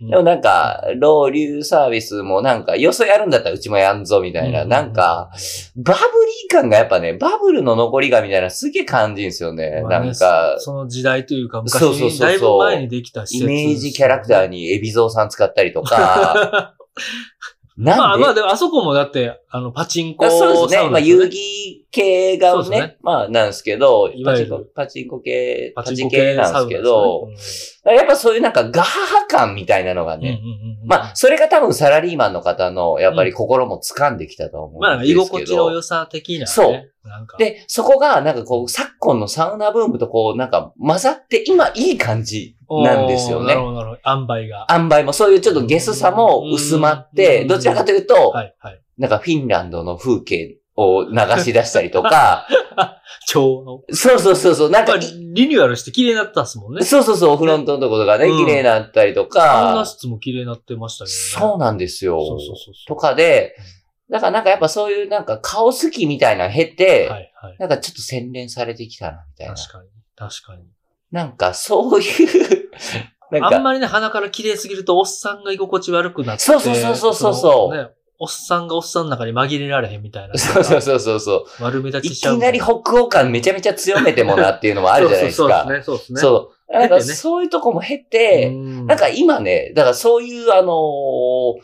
[0.00, 5.30] でもなんか、ロウリュサービスもなんか、よそやるんだったらうちもやんぞみたいな、なんか、、
[5.74, 9.82] バブリー感がやっぱね、バブルの残りがみたいなすげえ感じるんですよね。
[9.88, 15.96] なんか、その時代というか、昔そうそうそうそうだいぶ前にできた施設イメージキャラクターに海老蔵さん使ったりとか、
[16.52, 16.74] ま
[17.76, 18.02] なんで？
[18.02, 20.88] あまあ、でもあそこもだって、あの、パチンコあそうですね。
[20.88, 27.28] まあ、遊戯戯系がね、ねまあ、なんですけどパチンコ、パチンコ系、パチンコ系なんですけど、
[27.84, 30.40] やっぱそういうなんかガハハ感みたいなのがね、
[30.86, 35.22] まあ、それが多分サラリーマンの方の、やっぱり心も掴んできたと思まあ、うんですけど。
[35.22, 36.46] 居心地の良さ的なね。
[36.46, 36.90] そう。
[37.38, 43.60] で、そこが、なんかこう、昨今のサウナブームとこう、なんか混ざって、今いい感じなんですよねなる。
[43.60, 44.00] ほど、なるほど。
[44.06, 44.66] 塩梅が。
[44.70, 48.82] 塩梅もそういうちょっとゲスさも薄まって、うんどちらかというと、はい、はい。
[48.98, 52.46] なんかフィンランドの風景を流し出したりとか、
[53.28, 53.94] 超の。
[53.94, 56.84] そうそうそうそう、なんまあ、かリニューアルして綺麗になったっすもんね。
[56.84, 61.50] そうそうそう、フロントのところがね、うん綺麗になったりとサウナか、室も綺麗になってましたけどね。
[61.50, 62.18] そうなんですよ。
[62.24, 62.74] そうそうそうそう。
[62.88, 63.56] とかで、
[64.10, 67.56] だからなんかやっぱそういうなんか顔好きみたいなの経て、はい、はい。
[67.58, 69.54] なんかちょっと洗練されてきたな、みたいな。
[69.54, 69.88] 確かに。
[70.14, 70.62] 確かに。
[71.10, 72.70] なんかそういう、
[73.30, 76.42] なんか、あんまりね、鼻から綺麗すぎると、おっさんが居心地悪くなって。
[76.42, 77.88] そうそうそうそうそうそね。
[78.18, 80.38] おっさんがおっさんの中に紛れられへんみたいな。
[80.38, 81.64] そうそうそうそうそう。
[81.64, 85.66] 悪目立いちしちゃうきなり北欧感めちゃめちゃ強めてもなっていうのもあるじゃないですか。
[85.68, 85.82] そうそうそうですね。
[85.82, 86.20] そうですね。
[86.20, 86.72] そう。
[86.72, 91.62] なんかそういうとこも経て、うんなんか今ね、だからそういうあのー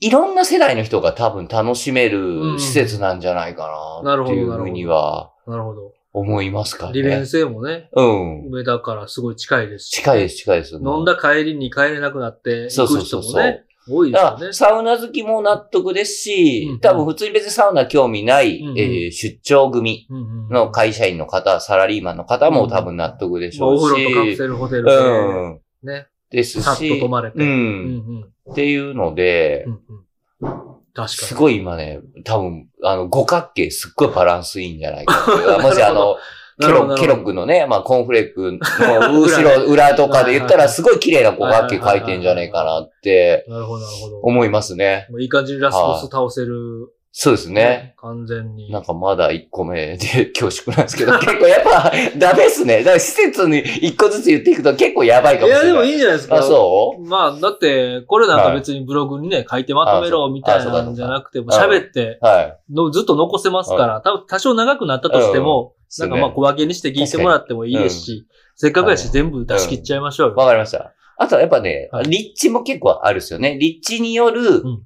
[0.00, 5.92] いろんな世代の人が多分楽しめる施設なんじゃないかなっていうふうにはなるほど。
[6.14, 6.92] 思いますかね。
[6.94, 8.46] 利便性もね、うん。
[8.46, 9.90] 梅田からすごい近いですし。
[9.96, 10.74] 近いです、近いです。
[10.76, 13.32] 飲んだ帰りに帰れなくなって、そう行くそうそうそう。
[13.32, 14.52] 人もね、多いですよね。
[14.52, 23.84] サウナ好きも納得ですし、うん多分普通に別にサウナ興味ない、うんうんえー出張組うんうんの会社員の方、サラリーマンの方も多分納得でしょうし。
[23.84, 25.92] 風呂とカプセルホテルうで、ん。
[25.92, 26.62] ね、ですし。
[26.62, 27.38] さっと泊まれて。
[27.38, 27.42] う。
[27.42, 31.28] うんんっていうのでう、んうん確かに。
[31.28, 35.26] すごい今ね、多分、あの、五角形すっごいバランスいいんじゃないか。
[35.60, 36.16] もしあの、
[36.60, 44.18] ケロケロッグのね、まあ、コーンフレークの後ろ、裏とかで言ったら、 すごい綺麗な五角形書いてんじゃねえかなってなるほど、なるほど。
[44.20, 45.08] 思いますね。
[45.18, 46.92] いい感じにラスボス倒せる。
[47.16, 47.94] そうですね。。
[47.98, 48.72] 完全に。
[48.72, 52.78] なんかまだ1個目で恐縮なんですけど、 結構やっぱダメっすね。
[52.78, 55.84] だから施設に1個ずつ言っていくと結構やばいかいや、もしれない。
[55.84, 56.38] でもいいんじゃないですか。
[56.38, 57.08] あ、そう？
[57.08, 62.74] まあ、だって、これなんか別にブログにね、書いてまとめろみたいなんじゃなくて、喋ってはい。
[62.74, 70.34] の、ずっと残せますから、多分多少長くなったとしても、なんかまあ小分けにして聞いてもらってもいいですし、せっかくやし全部出し切っちゃいましょうよ。
[70.34, 70.92] わかりました。
[71.16, 73.56] あとやっぱね、はい立地も結構あるっすよね。
[73.56, 74.82] 立地による、ん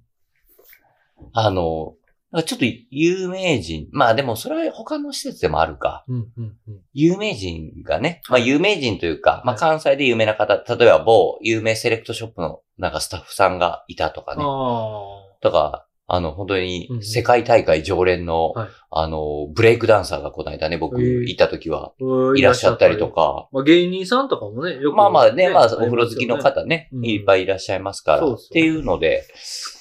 [1.32, 1.94] あの、
[2.30, 6.04] なんかちょっと有名人、まあでもそれは他の施設でもあるか。
[6.08, 6.80] うん、うん、うん。
[6.92, 14.42] 有名人がね、まあ有名人というか、まあはい関西で有名な方、例えば某有名セレクトショップのなんかスタッフさんがいたとかね。
[14.42, 22.32] あとか、あの、本当にうん世界大会常連の、はいあの、ブレイクダンサーがこの間ね、僕行った時はあ。
[22.34, 23.08] いらっしゃったりと。
[23.10, 29.24] か、まあ、芸人さんとかもね、よく、まあまあね、まあおり風呂好きの方ね、うんいっぱいいらっしゃいますから、そうそうっていうので、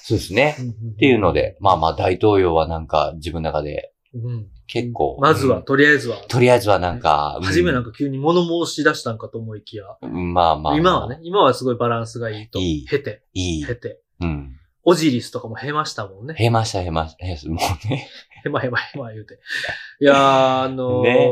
[0.08, 0.56] そうですね。
[0.94, 5.18] っていうので、まあまあ大統領はなんか自分の中でうん結構。
[5.20, 6.16] まずは、うんとりあえずは。
[6.28, 10.76] とりあえずはなんか、初めなんか、か急に物申し出したんかと思いきや、うんまあまあ。
[10.76, 11.18] 今はね、。
[11.22, 12.58] 今はすごいバランスがいいと。
[12.58, 13.64] いい経て、いい。
[13.66, 14.00] 経て。
[14.20, 14.56] うん。
[14.84, 16.34] オジリスとかも経ましたもんね。
[16.38, 17.26] へました、へました。
[17.26, 18.08] へもうね。
[18.44, 19.38] へまへまへま言うて。
[20.00, 21.30] いやー、あのー ね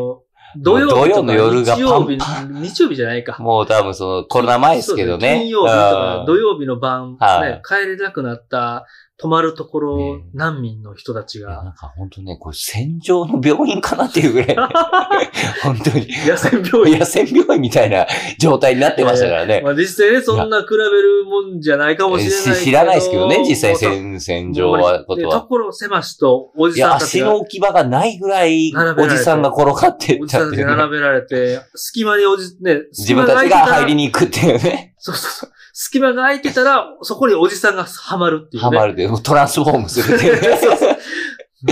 [0.58, 2.18] 土曜日の夜が日曜日
[2.50, 3.36] 日曜日じゃないか。
[3.42, 5.40] もう多分そのコロナ前ですけどね。
[5.40, 6.26] 金曜日とかうん。
[6.26, 7.52] 土曜日の晩、はい。
[7.52, 8.86] ね、帰れなくなった、
[9.18, 14.56] 泊まるところね難民の人たちが、なんか本当ね、これ戦場の病院かなっていうぐらい、
[15.62, 16.08] 本当に。
[16.26, 16.98] 野戦病院。
[16.98, 18.06] 野戦病院みたいな
[18.38, 19.60] 状態になってましたからね。
[19.62, 22.54] まあ実際ね、そんな比べるもんじゃないかもしれないけど。
[22.56, 25.40] し知らないですけどね、実際戦、戦場は、ことでは。
[25.40, 33.96] 所狭しと、おじさんたちが、足の置き場がないぐらい、おじさんが転がっておじさんたち並べられて、隙間におじ、ね、自分たちが入りに。
[33.96, 34.94] に行くっていうね。
[34.98, 35.50] そうそうそう。
[35.78, 38.64] 隙間が空いてたら、そこにおじさんがはまるっていうね。
[38.64, 40.48] ハマるで、トランスフォームするっていうね。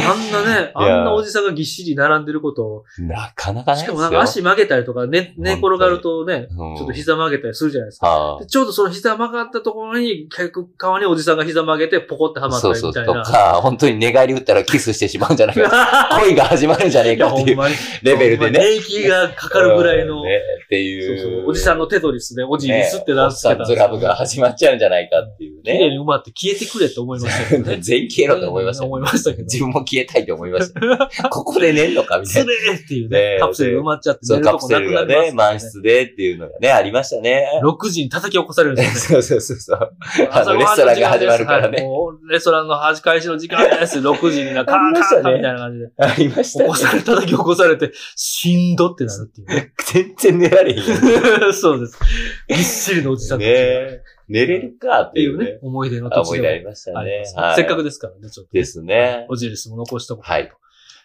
[0.01, 3.87] あんなね、あんなおじさんがぎっしり並んでることを、なかなかないですよ。
[3.87, 8.41] しかもなんか足曲げたりとか、ね、寝転がるとね、うんちょっと膝曲げたりするじゃないですか。
[8.47, 12.93] ちょうどその膝曲がったところに、客側におじさんが膝曲げてポコってはまったそうそう。
[12.93, 13.25] りみたいな。
[13.25, 16.21] とか、本当に寝返り打ったらキスしてしまうんじゃないか。
[16.23, 17.59] 恋が始まるんじゃねえいや、かっていう。
[18.03, 18.59] レベルでね。
[18.59, 21.51] 年季がかかるぐらいの、うんねってそういそうう。
[21.51, 26.01] おじさんのテトリスで、おじリスって名おっさんズラブが始まっちゃうんじゃないかっていう綺麗にね。
[26.01, 27.79] 埋まって消えてくれって思いましたけどね。
[27.81, 29.45] 全員消えろと思いましたよ思いましたけど。
[29.45, 31.09] 自分も消えたいと思いました。
[31.29, 32.45] ここで寝んのかみたついな。
[32.47, 37.47] れーっていうねね、カプセルが埋まっちゃってそう、カプセこなくなルがね、満室でっていうのがね、ありましたね。
[37.63, 39.23] 6時に叩き起こされるんですよね。
[39.25, 39.91] そうそうそう。
[40.31, 41.87] あのレストランが始まるからね
[42.29, 43.99] レストランの端開始の時間です。
[43.99, 45.91] 6時にな、 カーカーカーみたいな感じで。
[45.99, 46.77] ありましたね起こ。
[46.77, 49.73] され、叩き起こされて、しんどってなるっていうね。
[49.93, 51.53] 全然寝られへんよ。
[51.53, 51.99] そうです。
[52.49, 57.03] ぎっしりのおじさんね寝れるかってていうね思い出のあ土地でありました。
[57.03, 58.61] ねはいせっかくですからね、ちょっとね。
[58.61, 59.27] ですね。
[59.29, 60.51] お印も残しておこうはい。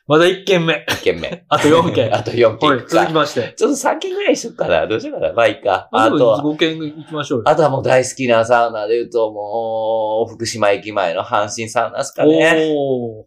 [0.07, 0.85] まだ1軒目。
[0.89, 1.45] 1件目。
[1.49, 2.09] あと4件。
[2.15, 2.69] あと4件。
[2.69, 3.53] はい、続きまして。
[3.55, 4.87] ちょっと3件ぐらいにしよっかな。
[4.87, 5.33] どうしようかな。
[5.33, 5.87] まあいいか。
[5.91, 7.43] まずあとは、5軒行きましょうよ。
[7.45, 12.71] あとはもう大好きなサウナで言うと、もう、福島駅前の阪神サウナですかね。
[12.75, 13.25] おー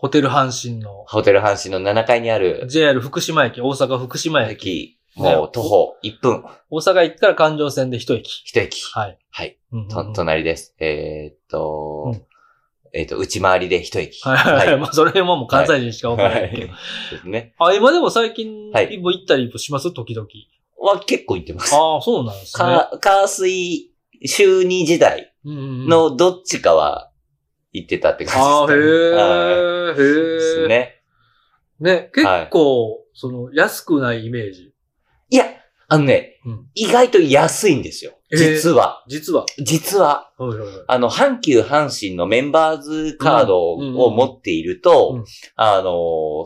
[0.00, 4.97] ホテル阪神のホテル阪神の7階にある JR 福島駅、大阪福島駅。
[5.16, 8.44] 駅、もう徒歩1分、大阪駅から環状線で1駅。
[8.54, 8.80] 1駅。
[8.92, 9.18] はい。
[9.30, 9.58] はい。
[9.72, 10.74] うんうんうんと、隣です。
[10.78, 12.22] えーっと、うん
[12.94, 14.20] えーっと、内回りで1駅。
[14.22, 14.66] はいはいはい。
[14.68, 16.66] はいまあ、それはもう関西人しかわからないけど。
[16.66, 16.72] で
[17.20, 17.54] すね。
[17.58, 19.92] あ、今でも最近、はいも行ったりします？
[19.92, 20.26] 時々。
[20.80, 21.74] は結構行ってます。
[21.74, 22.64] ああ、そうなんですね。
[22.64, 23.90] か、火水、
[24.24, 27.10] 週2時代のどっちかは
[27.72, 28.80] 行ってたって感じですああ、へかね。
[28.80, 29.10] え、
[29.90, 30.68] はいですへえ。
[30.68, 30.94] ね。
[31.80, 34.67] ね、結構、その、安くないイメージ。
[35.90, 38.12] あのね、うん意外と安いんですよ。
[38.30, 39.04] えー実は。
[39.08, 39.46] 実は。
[39.58, 40.84] 実は、はいはいはい。
[40.86, 45.24] あの、阪急阪神のメンバーズカードうんうんうんを持っていると、うん
[45.56, 45.90] あの、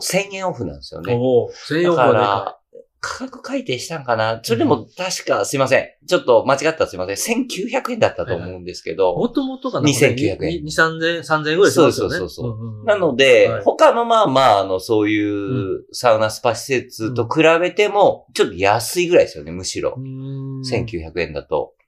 [0.01, 1.13] 1000円オフなんですよね。
[1.13, 2.57] おお、専用だか語はら、
[3.05, 4.39] 価格改定したんかな？
[4.41, 6.07] それでも確か、すいません。
[6.07, 7.43] ちょっと間違ったらすいません。
[7.43, 9.05] 1900円だったと思うんですけでかい。
[9.05, 9.89] もど、ともとがな？
[9.89, 11.91] んかね2900円2、3000円、3000円ぐらいしますよね。
[11.91, 20.01] そうそうそうそんんんなので、はい他のまあまあ、あの、そういうサウナスパ施設と比べても、ちょっと安いぐらいですよね、むしろう。
[20.01, 21.73] ーん1900円だと。
[21.77, 21.81] で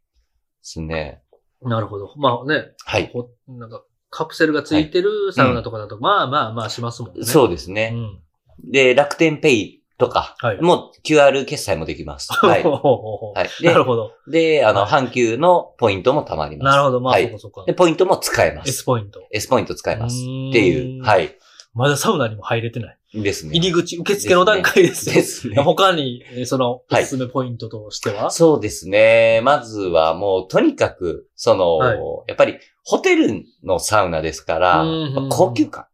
[0.63, 1.21] すね。
[1.62, 2.12] なるほど。
[2.17, 3.10] まあね、はい。
[3.13, 7.23] ほなんか、カプセルがついてるサウナとかだと、まあまあまあしますもんね。
[7.23, 7.91] そうですね。
[7.93, 8.71] うん。
[8.71, 12.29] で、楽天ペイとか、はいもう QR 決済もできます。
[12.45, 12.63] はい。
[12.63, 13.63] はい。
[13.63, 14.12] なるほど。
[14.27, 16.75] で、で、あの、は阪急のポイントも貯まります。
[16.75, 17.01] なるほど。
[17.01, 17.73] まあ、はいそこそこで、。
[17.73, 18.84] ポイントも使えま S す。
[18.86, 19.21] ポイント。
[19.31, 20.15] S ポイント使えます。
[20.15, 21.03] っっていう。
[21.03, 21.36] はい。
[21.73, 22.97] まだサウナにも入れてない。
[23.13, 23.51] ですね。
[23.55, 25.15] 入り口、受付の段階ですよ。
[25.15, 25.62] ですね。
[25.62, 29.41] 他に、えーその、おはいすすめポイントとしては、そうですね。
[29.43, 34.86] まずはもう、とにかく、その、はいやっぱり、ホテルのサウナですから
[35.29, 35.86] 高級感。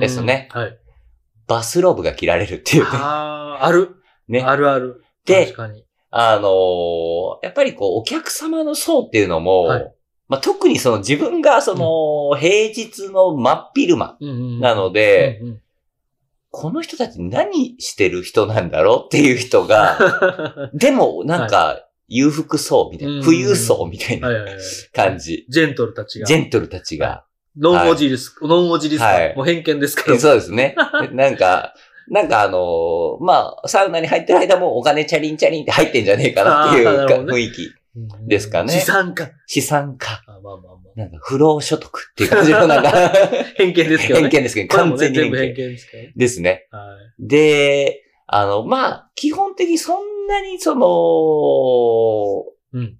[0.00, 0.78] ですねはい。
[1.46, 2.88] バスローブが着られるっていうね。
[2.92, 3.96] ああ、ある。
[4.28, 4.42] ね。
[4.42, 5.02] あるある。
[5.24, 5.84] で確かに。
[6.10, 9.92] あのーやっぱりこう、お客様の層っていうのも、はい
[10.28, 14.16] まあ、特にその自分がその、平日の真っ昼間
[14.60, 15.40] なので、
[16.50, 24.30] この人たち何してる人なんだろうっていう人が、 でもなんか、裕福層みたいうんな、富裕層みたいな。
[24.92, 25.44] 感じ。
[25.48, 26.26] ジェントルたちが。
[26.26, 27.24] ジェントルたちが。
[27.58, 30.18] ノンオジリス、ノンオジリスか、はいもう偏見ですけど。
[30.18, 30.74] そうですね。
[31.12, 31.74] なんか、
[32.08, 37.64] なんかあのーまあ、サウナに入ってる間もお金チャリンチャリンって入ってんじゃねえかなっていうね雰囲気。
[37.64, 39.30] うんですかね資産家。
[39.46, 40.22] 資産家。
[40.26, 40.76] あまあまあまあ。
[40.96, 42.90] なんか不労所得っていう感じのなんか、
[43.56, 44.28] 偏見ですけどね。
[44.28, 45.68] 偏見ですけど、完全に全部偏偏見。
[45.68, 46.12] 見ですからね。
[46.14, 46.68] ですね。
[46.70, 46.80] は
[47.18, 47.26] い。
[47.26, 52.98] で、あの、まあ、基本的にそんなにその、うん。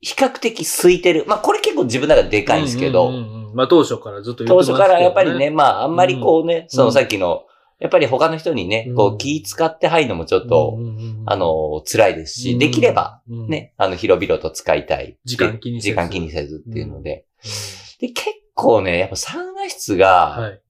[0.00, 1.24] 比較的空いてる。
[1.26, 4.84] まあ、これ結構自分の中ででかいんですけど、うんうんうんうんまあ当初からずっと言当ってますけど、ね。
[4.84, 7.44] 初からやっぱりね、まあ、あんまりこうね、そのうんさっきの、
[7.78, 10.78] やっぱり他の人にね、こう気使って入るのもちょっと、
[11.26, 15.16] あ、の、辛いですし、できれば、、うん、ね、あの、広々と使いたい。
[15.24, 17.24] 時間気にせず時間気にせずっていうので。
[17.44, 20.62] うで、結構ね、やっぱサウナ室んが、はい。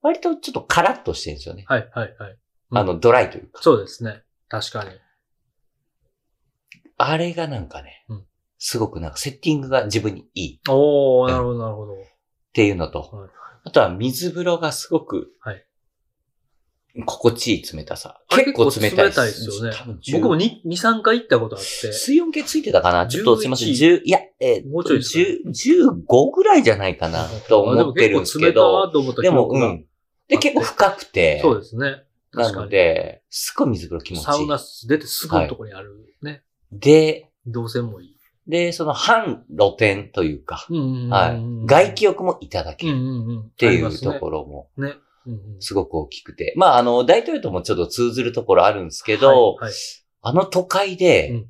[0.00, 1.64] 割とちょっとカラッとしてるんですよね。
[1.66, 2.30] はい、はい、はい。
[2.30, 3.60] うんあの、ドライというか。
[3.62, 4.22] そうですね。
[4.48, 4.90] 確かに。
[6.96, 8.26] あれがなんかね、うん
[8.62, 11.96] すごくなんかセッティングが自分にいいっおー、なるほど、なるほど。
[12.52, 13.30] ていうのと、はい
[13.62, 15.66] あとは水風呂がすごく、はい
[17.06, 18.20] 心地いい冷たさ。
[18.30, 21.92] 結構冷たい冷たいですよね多分10僕も2、2、3回行ったことあって。
[21.92, 23.68] 水温計ついてたかなちょっとすいません。
[23.68, 29.86] 11 10、いや、えーもうちょいですか10 15ぐらいじゃないかなと思ってるんですけど、あでも結構冷たーと思ったでも、記憶がうん。
[30.26, 32.02] で、結構深くて、そうですね。
[32.32, 32.70] なの確かに。
[32.70, 34.24] で、すっごい水風呂気持ちいい。
[34.24, 36.42] サウナ室出てすぐのとこにあるね。
[36.72, 38.19] で、動線もいい。
[38.50, 41.66] で、その半露天というか、はい。
[41.66, 43.42] 外気浴もいただけうんる。
[43.46, 44.20] っていうとろ。
[44.20, 44.68] ころも
[45.60, 46.52] すごく大きくて。
[46.56, 49.72] まあ、あの、大統領ともちょっと通ずるところあるんですけど、はい
[50.22, 51.46] あの都会で、うん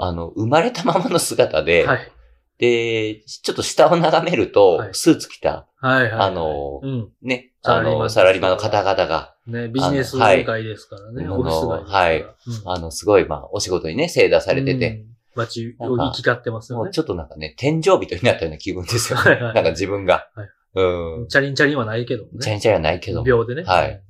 [0.00, 1.96] あの、生まれたままの姿で、はい。
[1.96, 2.12] はい。
[2.58, 6.12] で、ちょっと下を眺めると、はいスーツ着た、はいはい。
[6.12, 7.08] あのうん。
[7.22, 11.24] ね、サラリーマンあの、サラリーマンの方々が、ね、ビジネスあのはい街ですからね。
[11.24, 12.04] あのオフィス街ですから。
[12.04, 12.28] はいうん
[12.66, 15.06] あの、すごい、まあ、お仕事にね、精出されてて、うん。
[15.38, 16.84] 街を行き交ってますよね。
[16.84, 19.18] もうちょっとなんかね、天井人になったような気分ですよ。
[19.18, 20.28] はいはいなんか自分が。
[20.34, 21.28] はいうん。
[21.28, 22.30] チャリンチャリンはないけどね。
[22.40, 23.64] チャリチャリはないけども、秒でね。
[23.64, 24.02] はい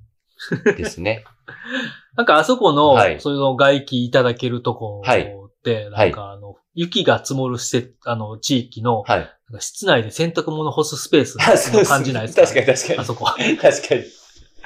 [0.76, 1.24] ですね。
[2.16, 9.30] なんかあそこの、はいそういうの外気いただけるとこはいって、なんかあの、雪が積もる施設、あの、地域の、はい。
[9.60, 11.38] 室内で洗濯物干すスペース
[11.88, 12.98] 感じないですか、確かに確かに。
[12.98, 13.24] あそこ。
[13.24, 14.04] 確かに。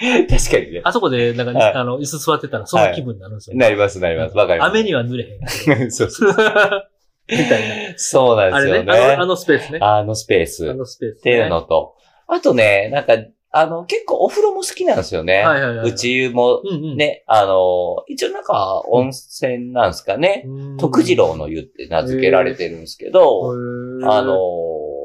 [0.29, 0.81] 確かにね。
[0.85, 4.37] あそこで、なんか、はいあの、椅子座ってたら、その気分になるんですよ、なります、なります。
[4.37, 4.71] わかります。
[4.71, 5.91] 雨には濡れへん。
[5.93, 6.35] そうそう。
[7.31, 8.57] みたいそうなんな。
[8.57, 8.93] あですよね。
[8.93, 9.79] あのあのスペースね。
[9.81, 11.21] あのスペースあっのスペース、ね。
[11.23, 11.95] ていうのと、
[12.27, 13.15] あとね、なんか、
[13.55, 15.43] あの、結構お風呂も好きなんですよね。
[15.43, 15.91] はいはいはい。
[15.91, 16.97] 宇宙もうんうん。
[16.97, 20.45] ね、あの、一応なんか温泉なんですかね。
[20.47, 20.77] うん。
[20.79, 24.35] 徳次郎の湯って名付けられてるんですけど、へーあの、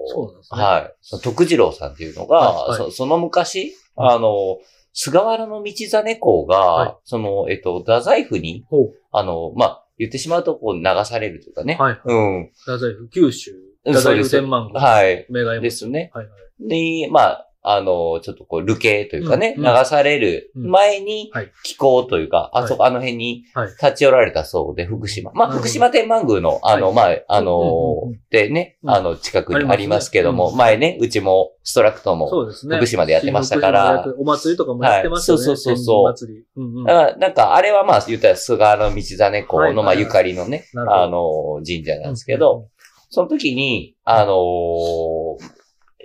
[0.08, 0.62] そうなんですね。
[0.62, 0.96] はい。
[1.02, 4.60] その徳次郎さんっていうのが、はいはいそその昔、あの、
[5.00, 8.66] 菅原道真公が、はいその、えっと、太宰府に。
[9.12, 11.78] あの、まあ、言ってしまうと、こう、流されるというかね。
[11.80, 12.02] はい。
[12.04, 12.52] うん。
[12.56, 13.52] 太宰府、九州。
[13.52, 14.82] うん太宰府天満宮。
[14.82, 15.28] はい。
[15.30, 16.12] メガヤですね。
[16.14, 16.32] はいは
[16.62, 17.04] い。
[17.04, 23.68] で、まあ、あの、ちょっとこう、流刑というかね、うん流される前にはい、気候というか、あそこ、あの辺にはい。
[23.70, 25.32] 立ち寄られたそうで、福島。
[25.34, 28.90] まあ、福島天満宮の、あの、はいまあ、あのでね、うん。
[28.92, 32.78] あの、近くにありますけども、前ね、うちもストラクトも、そうですね。
[32.78, 34.06] 福島でやってましたから。
[34.18, 35.48] お祭りとかもやってましたよね。
[35.48, 35.58] はい。
[35.58, 36.44] そうそうそう祭り。
[36.56, 36.84] うんうん。
[36.86, 42.70] なんか、あれはまあ、言ったら菅原道真公の、まあ、ゆかりのね、あの、神社なんですけど、
[43.10, 45.57] その時に、あのー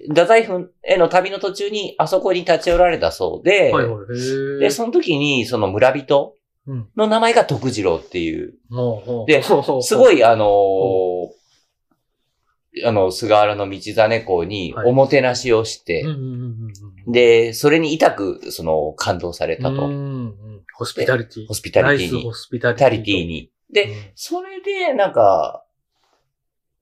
[0.09, 4.61] 太宰府への旅の途中に、あそこに立ち寄られたそうで、はいはい。
[4.61, 6.35] で、その時に、その村人
[6.67, 11.29] うんの名前が徳次郎っていう、ほうほうですごい、あのー
[12.87, 16.73] あの、菅原道真公にはいおもてなしをして、うんうんうんうん
[17.07, 17.13] うん。
[17.13, 19.71] で、それに痛く、その、感動されたと。
[19.73, 20.35] うんうん
[20.75, 21.47] ホスピタリティ。
[21.47, 22.85] ホスピタリティにホスピタリティ。
[22.85, 23.51] タリティに。
[23.73, 25.65] で、うんそれで、なんか、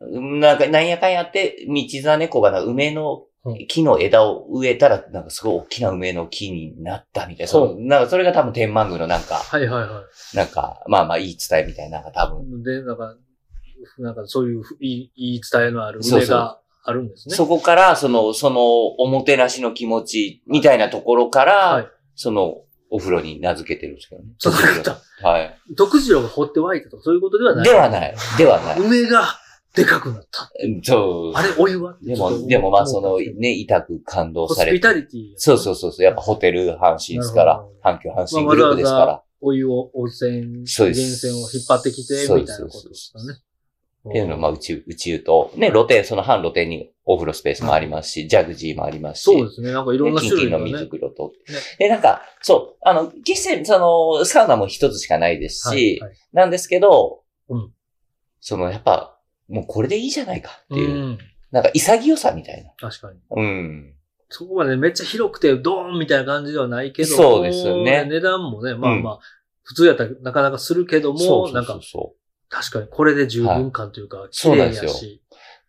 [0.01, 7.49] なんか、なんやかんやって、道真公がな梅のうん木の枝を植えたら、なんかすごい大きな梅の木になったみたいな。
[7.51, 7.77] そう。
[7.81, 12.61] なんかそれが多分天満宮のなんか、はいはいはなんか、まあまあいい伝えみたいな、なんか多分。
[12.61, 12.63] い。
[12.63, 13.17] で、なんか、
[13.99, 17.35] なんかそういういい言い伝えのあるそうそう上があるんですね。
[17.35, 21.89] そこから、その、その、おもてなしの気持ちみたいなところから、はい。
[22.17, 22.57] その、
[22.91, 24.29] お風呂に名付けてるんですけどね。
[24.39, 24.91] そういうこ
[25.23, 25.59] とはい。
[25.77, 27.65] 徳次郎が掘って湧いたとかそういうことではない。
[27.65, 28.15] ではない。
[28.37, 28.81] ではない。
[28.81, 29.23] 梅が
[29.75, 30.51] でかくなった。
[30.83, 31.33] そう。
[31.35, 31.97] あれ、お湯は？
[32.03, 34.81] でも、でもまあその、ね、痛く感動ホスピされて。
[34.81, 35.33] タリティ。
[35.37, 36.05] そうそうそうそう。
[36.05, 39.23] やっぱホテル阪神ですから阪急阪神グループですから。
[39.41, 43.39] お湯を、温泉、源泉を引っ張ってきて、みたいなことですかね。
[44.09, 49.25] っていうのは、まあ、宇宙、宇宙と、ね、露天、その半露天にお風呂スペースもありますし、ジャグジーもありますし。
[49.25, 49.73] そうですね。
[49.73, 50.91] なんかいろんなキン種類がねキンの水。
[50.91, 51.33] 風呂と。
[51.79, 57.73] で、なんか、そう、あの、決して、その、サウナも一つしかないですし、はいはいなんですけど、うん
[58.41, 59.19] その、やっぱ、
[59.51, 60.91] もうこれでいいじゃないかっていう。
[60.91, 61.19] うん
[61.51, 62.71] なんか潔さみたいな。
[62.79, 63.19] 確かに。
[63.31, 63.95] うん。
[64.29, 67.09] そこまでめっちゃ広くてドーンみたいな感じではないけど。
[67.09, 69.19] そうですよね値段もね、まあまあ、
[69.63, 72.21] 普通やったらなかなかするけども、そうそうなんかそうそう。
[72.49, 75.23] 確かにこれで十分感というか、綺麗そうなんですよやし。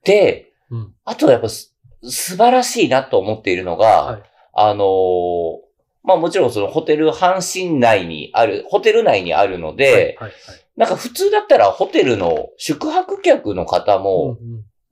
[0.04, 0.94] で、うん。
[1.04, 4.24] あとやっぱす素晴らしいなと思っているのが、はい
[4.54, 5.58] あのー
[6.04, 10.32] まあもちろんそのホテル、阪神内にある、ホテル内にあるので、はいはいはい。
[10.78, 14.38] なんか普通だったらホテルの宿泊客の方も、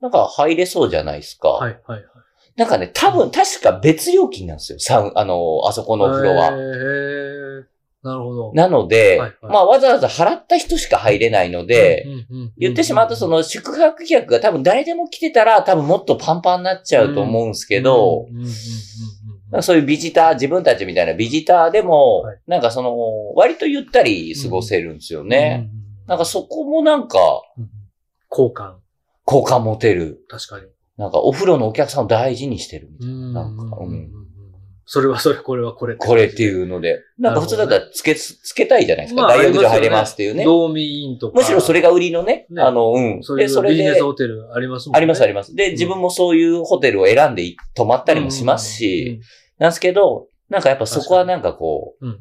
[0.00, 1.48] なんか入れそうじゃないですか。
[1.48, 2.04] はいはいはい。
[2.56, 4.78] なんかね、多分確か別料金なんですよ。
[4.78, 6.48] サウあのーあそこのお風呂は。
[6.48, 7.64] へー
[8.02, 8.52] なるほど。
[8.54, 12.06] なので、はいはいまあわざわざ払った人しか入れないので、
[12.56, 18.26] 言ってしまうとそ、の宿泊客が多分誰でも来てたら多分もっとパンパンになっちゃうと思うんですけど、
[19.62, 25.68] そういうビジター、自分たちみたいなビジターでも、はいなんかその、割とゆったり過ごせるんですよね。。
[25.72, 27.18] うんなんかそこもなんか、
[27.56, 27.70] うんうん
[28.28, 28.80] 好感。
[29.24, 30.24] 好感持てる。
[30.28, 30.66] 確かに。
[30.96, 33.42] なんかお風呂のお客さんを大事にしてるみたいうんな。
[33.44, 34.10] なんか、ううんん。
[34.92, 35.94] それはそれ、これはこれ。
[35.94, 37.04] これっていうので。
[37.16, 39.22] なんか普通だったらつけ、つけたいじゃないですか。
[39.22, 40.42] まあ大浴場入れますっていうね。
[40.42, 41.38] ドーミーインとか。
[41.38, 42.48] むしろそれが売りのね。
[42.50, 43.20] ねあの、うん。
[43.20, 44.96] で、そうれでビジネス、ホテルありますもんね。
[44.96, 45.54] ありますありまます。
[45.54, 49.20] で、自分もそういうホテルを選んでい泊まったりもしますし、
[49.58, 52.20] なんですけど、なんかやっぱそこはなんかこう、うん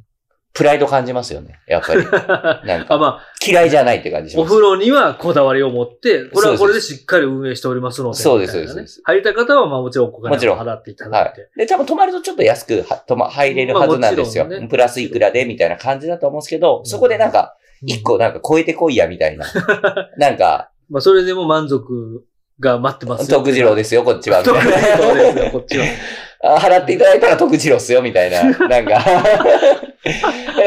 [0.54, 1.60] プライド感じますよね。
[1.68, 2.04] やっぱり。
[2.68, 4.56] なんかあ、ま嫌いじゃないって感じしあ、おます。
[4.56, 8.18] 風呂にはこだわりを持って、これはこれでそしっかり運営しておりますので。
[8.18, 11.50] そうですねそうです入りたい方は、まあもちろんお金をもちろん払っていただはいて。
[11.56, 11.60] い。
[11.60, 14.46] で、多分泊まるとちょっと安くは泊ま入れるはずなんですよ。
[14.46, 19.46] まあねプラスいくらでみたいな感じだと思うんですけど、そこでなんか、一個なんか超えてこいやみたいな。
[20.18, 22.24] なんか、まあそれでも満足
[22.60, 23.38] が待ってますよ。
[23.38, 24.40] 徳次郎ですよ、こっちは。
[24.40, 25.86] み徳次郎ですよ、こっちは。
[26.42, 28.44] あ払っていただいたら徳次郎っすよ、みたいな。
[28.44, 29.02] なんか。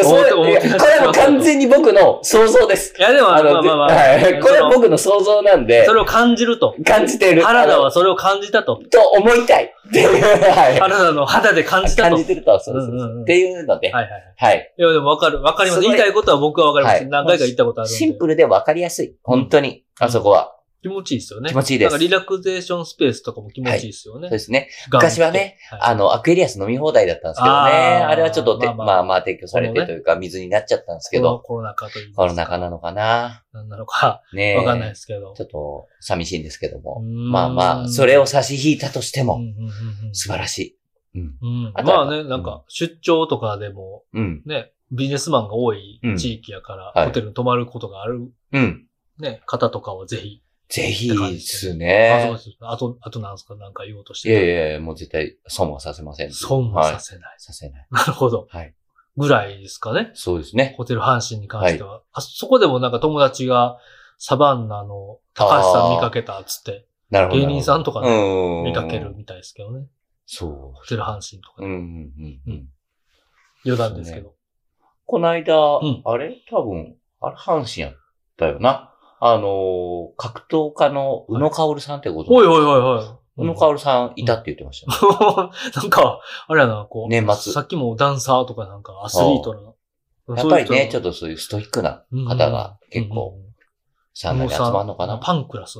[0.02, 2.94] それ思って思ってこれはもう完全に僕の想像です。
[2.98, 3.86] いや、でも、まあまあまあ。
[3.86, 4.40] はい。
[4.40, 6.74] これは僕の想像なんでそ、れを感じると。
[6.84, 7.42] 感じてる。
[7.42, 8.76] 原田はそれを感じたと。
[8.76, 9.64] と思いたい。
[9.88, 10.78] っていうはい。
[10.78, 12.08] 原田の肌で感じたと。
[12.10, 13.22] 感じてると、そうそううんうんうんそう。
[13.22, 14.22] っていうので、はいはいはい。
[14.36, 14.74] はい。
[14.78, 15.42] いや、でもわかる。
[15.42, 15.82] わかります。
[15.82, 16.96] 言いたいことは僕はわかります。
[16.96, 17.90] はい何回か言ったことある。
[17.90, 19.14] シンプルで分かりやすい。
[19.22, 19.84] 本当に。
[19.98, 20.52] あそこは。
[20.82, 21.50] 気持ちいいですよね。
[21.50, 24.28] 気持ちいいですなんかリラクゼーションスペースとかも気持ちいいですよね。
[24.28, 24.68] そうですね。
[24.90, 27.52] 昔はね、はいあの、アクエリアス飲み放題だったんですけどね。
[27.52, 32.14] あーあれはちょっとて、まあまあまあまあ提供されてというか、水になっちゃったんですけど、コロナ禍という。
[32.14, 33.44] コロナ禍なのかな。
[33.52, 35.34] なんなのか、ねえわかんないですけど。
[35.36, 37.00] ちょっと寂しいんですけども。
[37.00, 39.40] ままあまあ、それを差し引いたとしても、
[40.12, 40.78] 素晴らしい。
[41.14, 41.36] うん。
[41.40, 44.42] うんまあね、なんか、出張とかでも、うん。
[44.46, 48.86] ね、ビジネスマンが多い地域やから、はいホテルに泊まることがある、うん。
[49.18, 50.41] ね、方とかはぜひ。
[50.72, 52.38] ぜひですあ、そうねで。
[52.38, 52.56] す。
[52.60, 53.54] あと、あとなんですか？
[53.56, 56.30] なんか言おうとしいやていやいや、もう絶対損はさせません。
[56.30, 56.34] た。
[56.34, 57.34] 損ははいさせない。
[57.36, 57.86] させない。
[57.90, 58.46] なるほど。
[58.50, 58.74] はい。
[59.18, 60.10] ぐらいですかね？
[60.14, 60.74] そうですね。
[60.78, 62.02] ホテル阪神に関しては。
[62.12, 63.76] あそこでもなんか友達が
[64.16, 67.40] サバンナの高橋さん見かけたっつって、なるほど。
[67.40, 68.64] 芸人さんとかね、うん。
[68.64, 69.86] 見かけるみたいですけどね。
[70.24, 70.50] そう。
[70.50, 71.76] ホテル阪神とかうん、うね。
[71.76, 72.68] ん、うんうん。
[73.66, 74.34] 余談ですけど。
[75.04, 76.38] この間、んあれ？
[76.48, 77.94] 多分、あれ阪神やっ
[78.38, 78.91] たよな。
[79.24, 83.04] あのー格闘家の宇野薫さんってこと、おいおいおいおい。
[83.36, 84.98] 宇野薫さんいたって言ってましたね。
[85.76, 87.08] なんか、あれやな、こう。
[87.08, 90.36] 年末さっきもダンサーとかなんかアスリートな。
[90.36, 93.38] やっぱりね、ちょっととそういうストイックな方が結構、
[94.12, 95.18] サウナに集まるのかな？
[95.18, 95.78] パンクラス。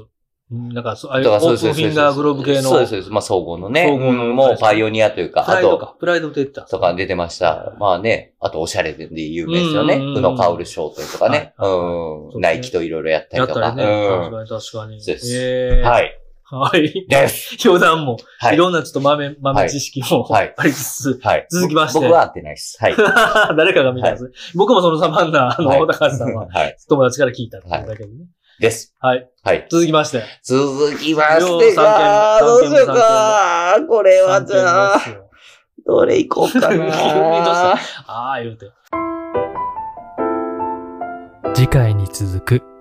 [0.53, 2.63] うんなんか、そうああいうオープンフィンガーグローブ系の。
[2.63, 3.11] そうです、そうです。
[3.11, 3.87] まあ、総合のね。
[3.87, 5.97] 総合のうんもうパイオニアというか、あと、プライドか。
[5.99, 6.63] プライドって言ってた。
[6.63, 7.75] とか出てました。
[7.81, 9.95] まあね、あとおしゃれで有名ですよね。
[9.95, 11.55] うんうんう商店とかね。
[11.59, 12.41] うん。
[12.41, 13.61] ナイキといろいろやったりとか。
[13.61, 13.93] やったりね。
[13.93, 15.01] うん確かに確かに。
[15.03, 15.83] そうですええ。。
[15.83, 16.57] はいい。
[16.57, 17.07] はい。
[17.09, 17.57] です。
[17.67, 21.47] 余談も、はいいろんなちょっと豆、豆知識も、はいありつつ、はい。
[21.51, 22.77] 続きまして僕は会ってないです。
[22.79, 22.95] はい。
[23.57, 24.31] 誰かが見たんです。
[24.55, 26.77] 僕もそのサバンナのはい高橋さんは はい。
[26.89, 28.27] 友達から聞いたってことだけどね。
[28.63, 28.95] です。
[29.01, 29.29] はい。
[29.43, 29.67] はい。
[29.69, 30.23] 続きまして。
[30.45, 33.77] 続きましてか、三件目どうしようか。
[33.89, 35.01] これはじゃあ、
[35.85, 37.75] どれ行こうかな。
[38.07, 38.71] ああ、言うて。
[41.55, 42.72] 次回に続く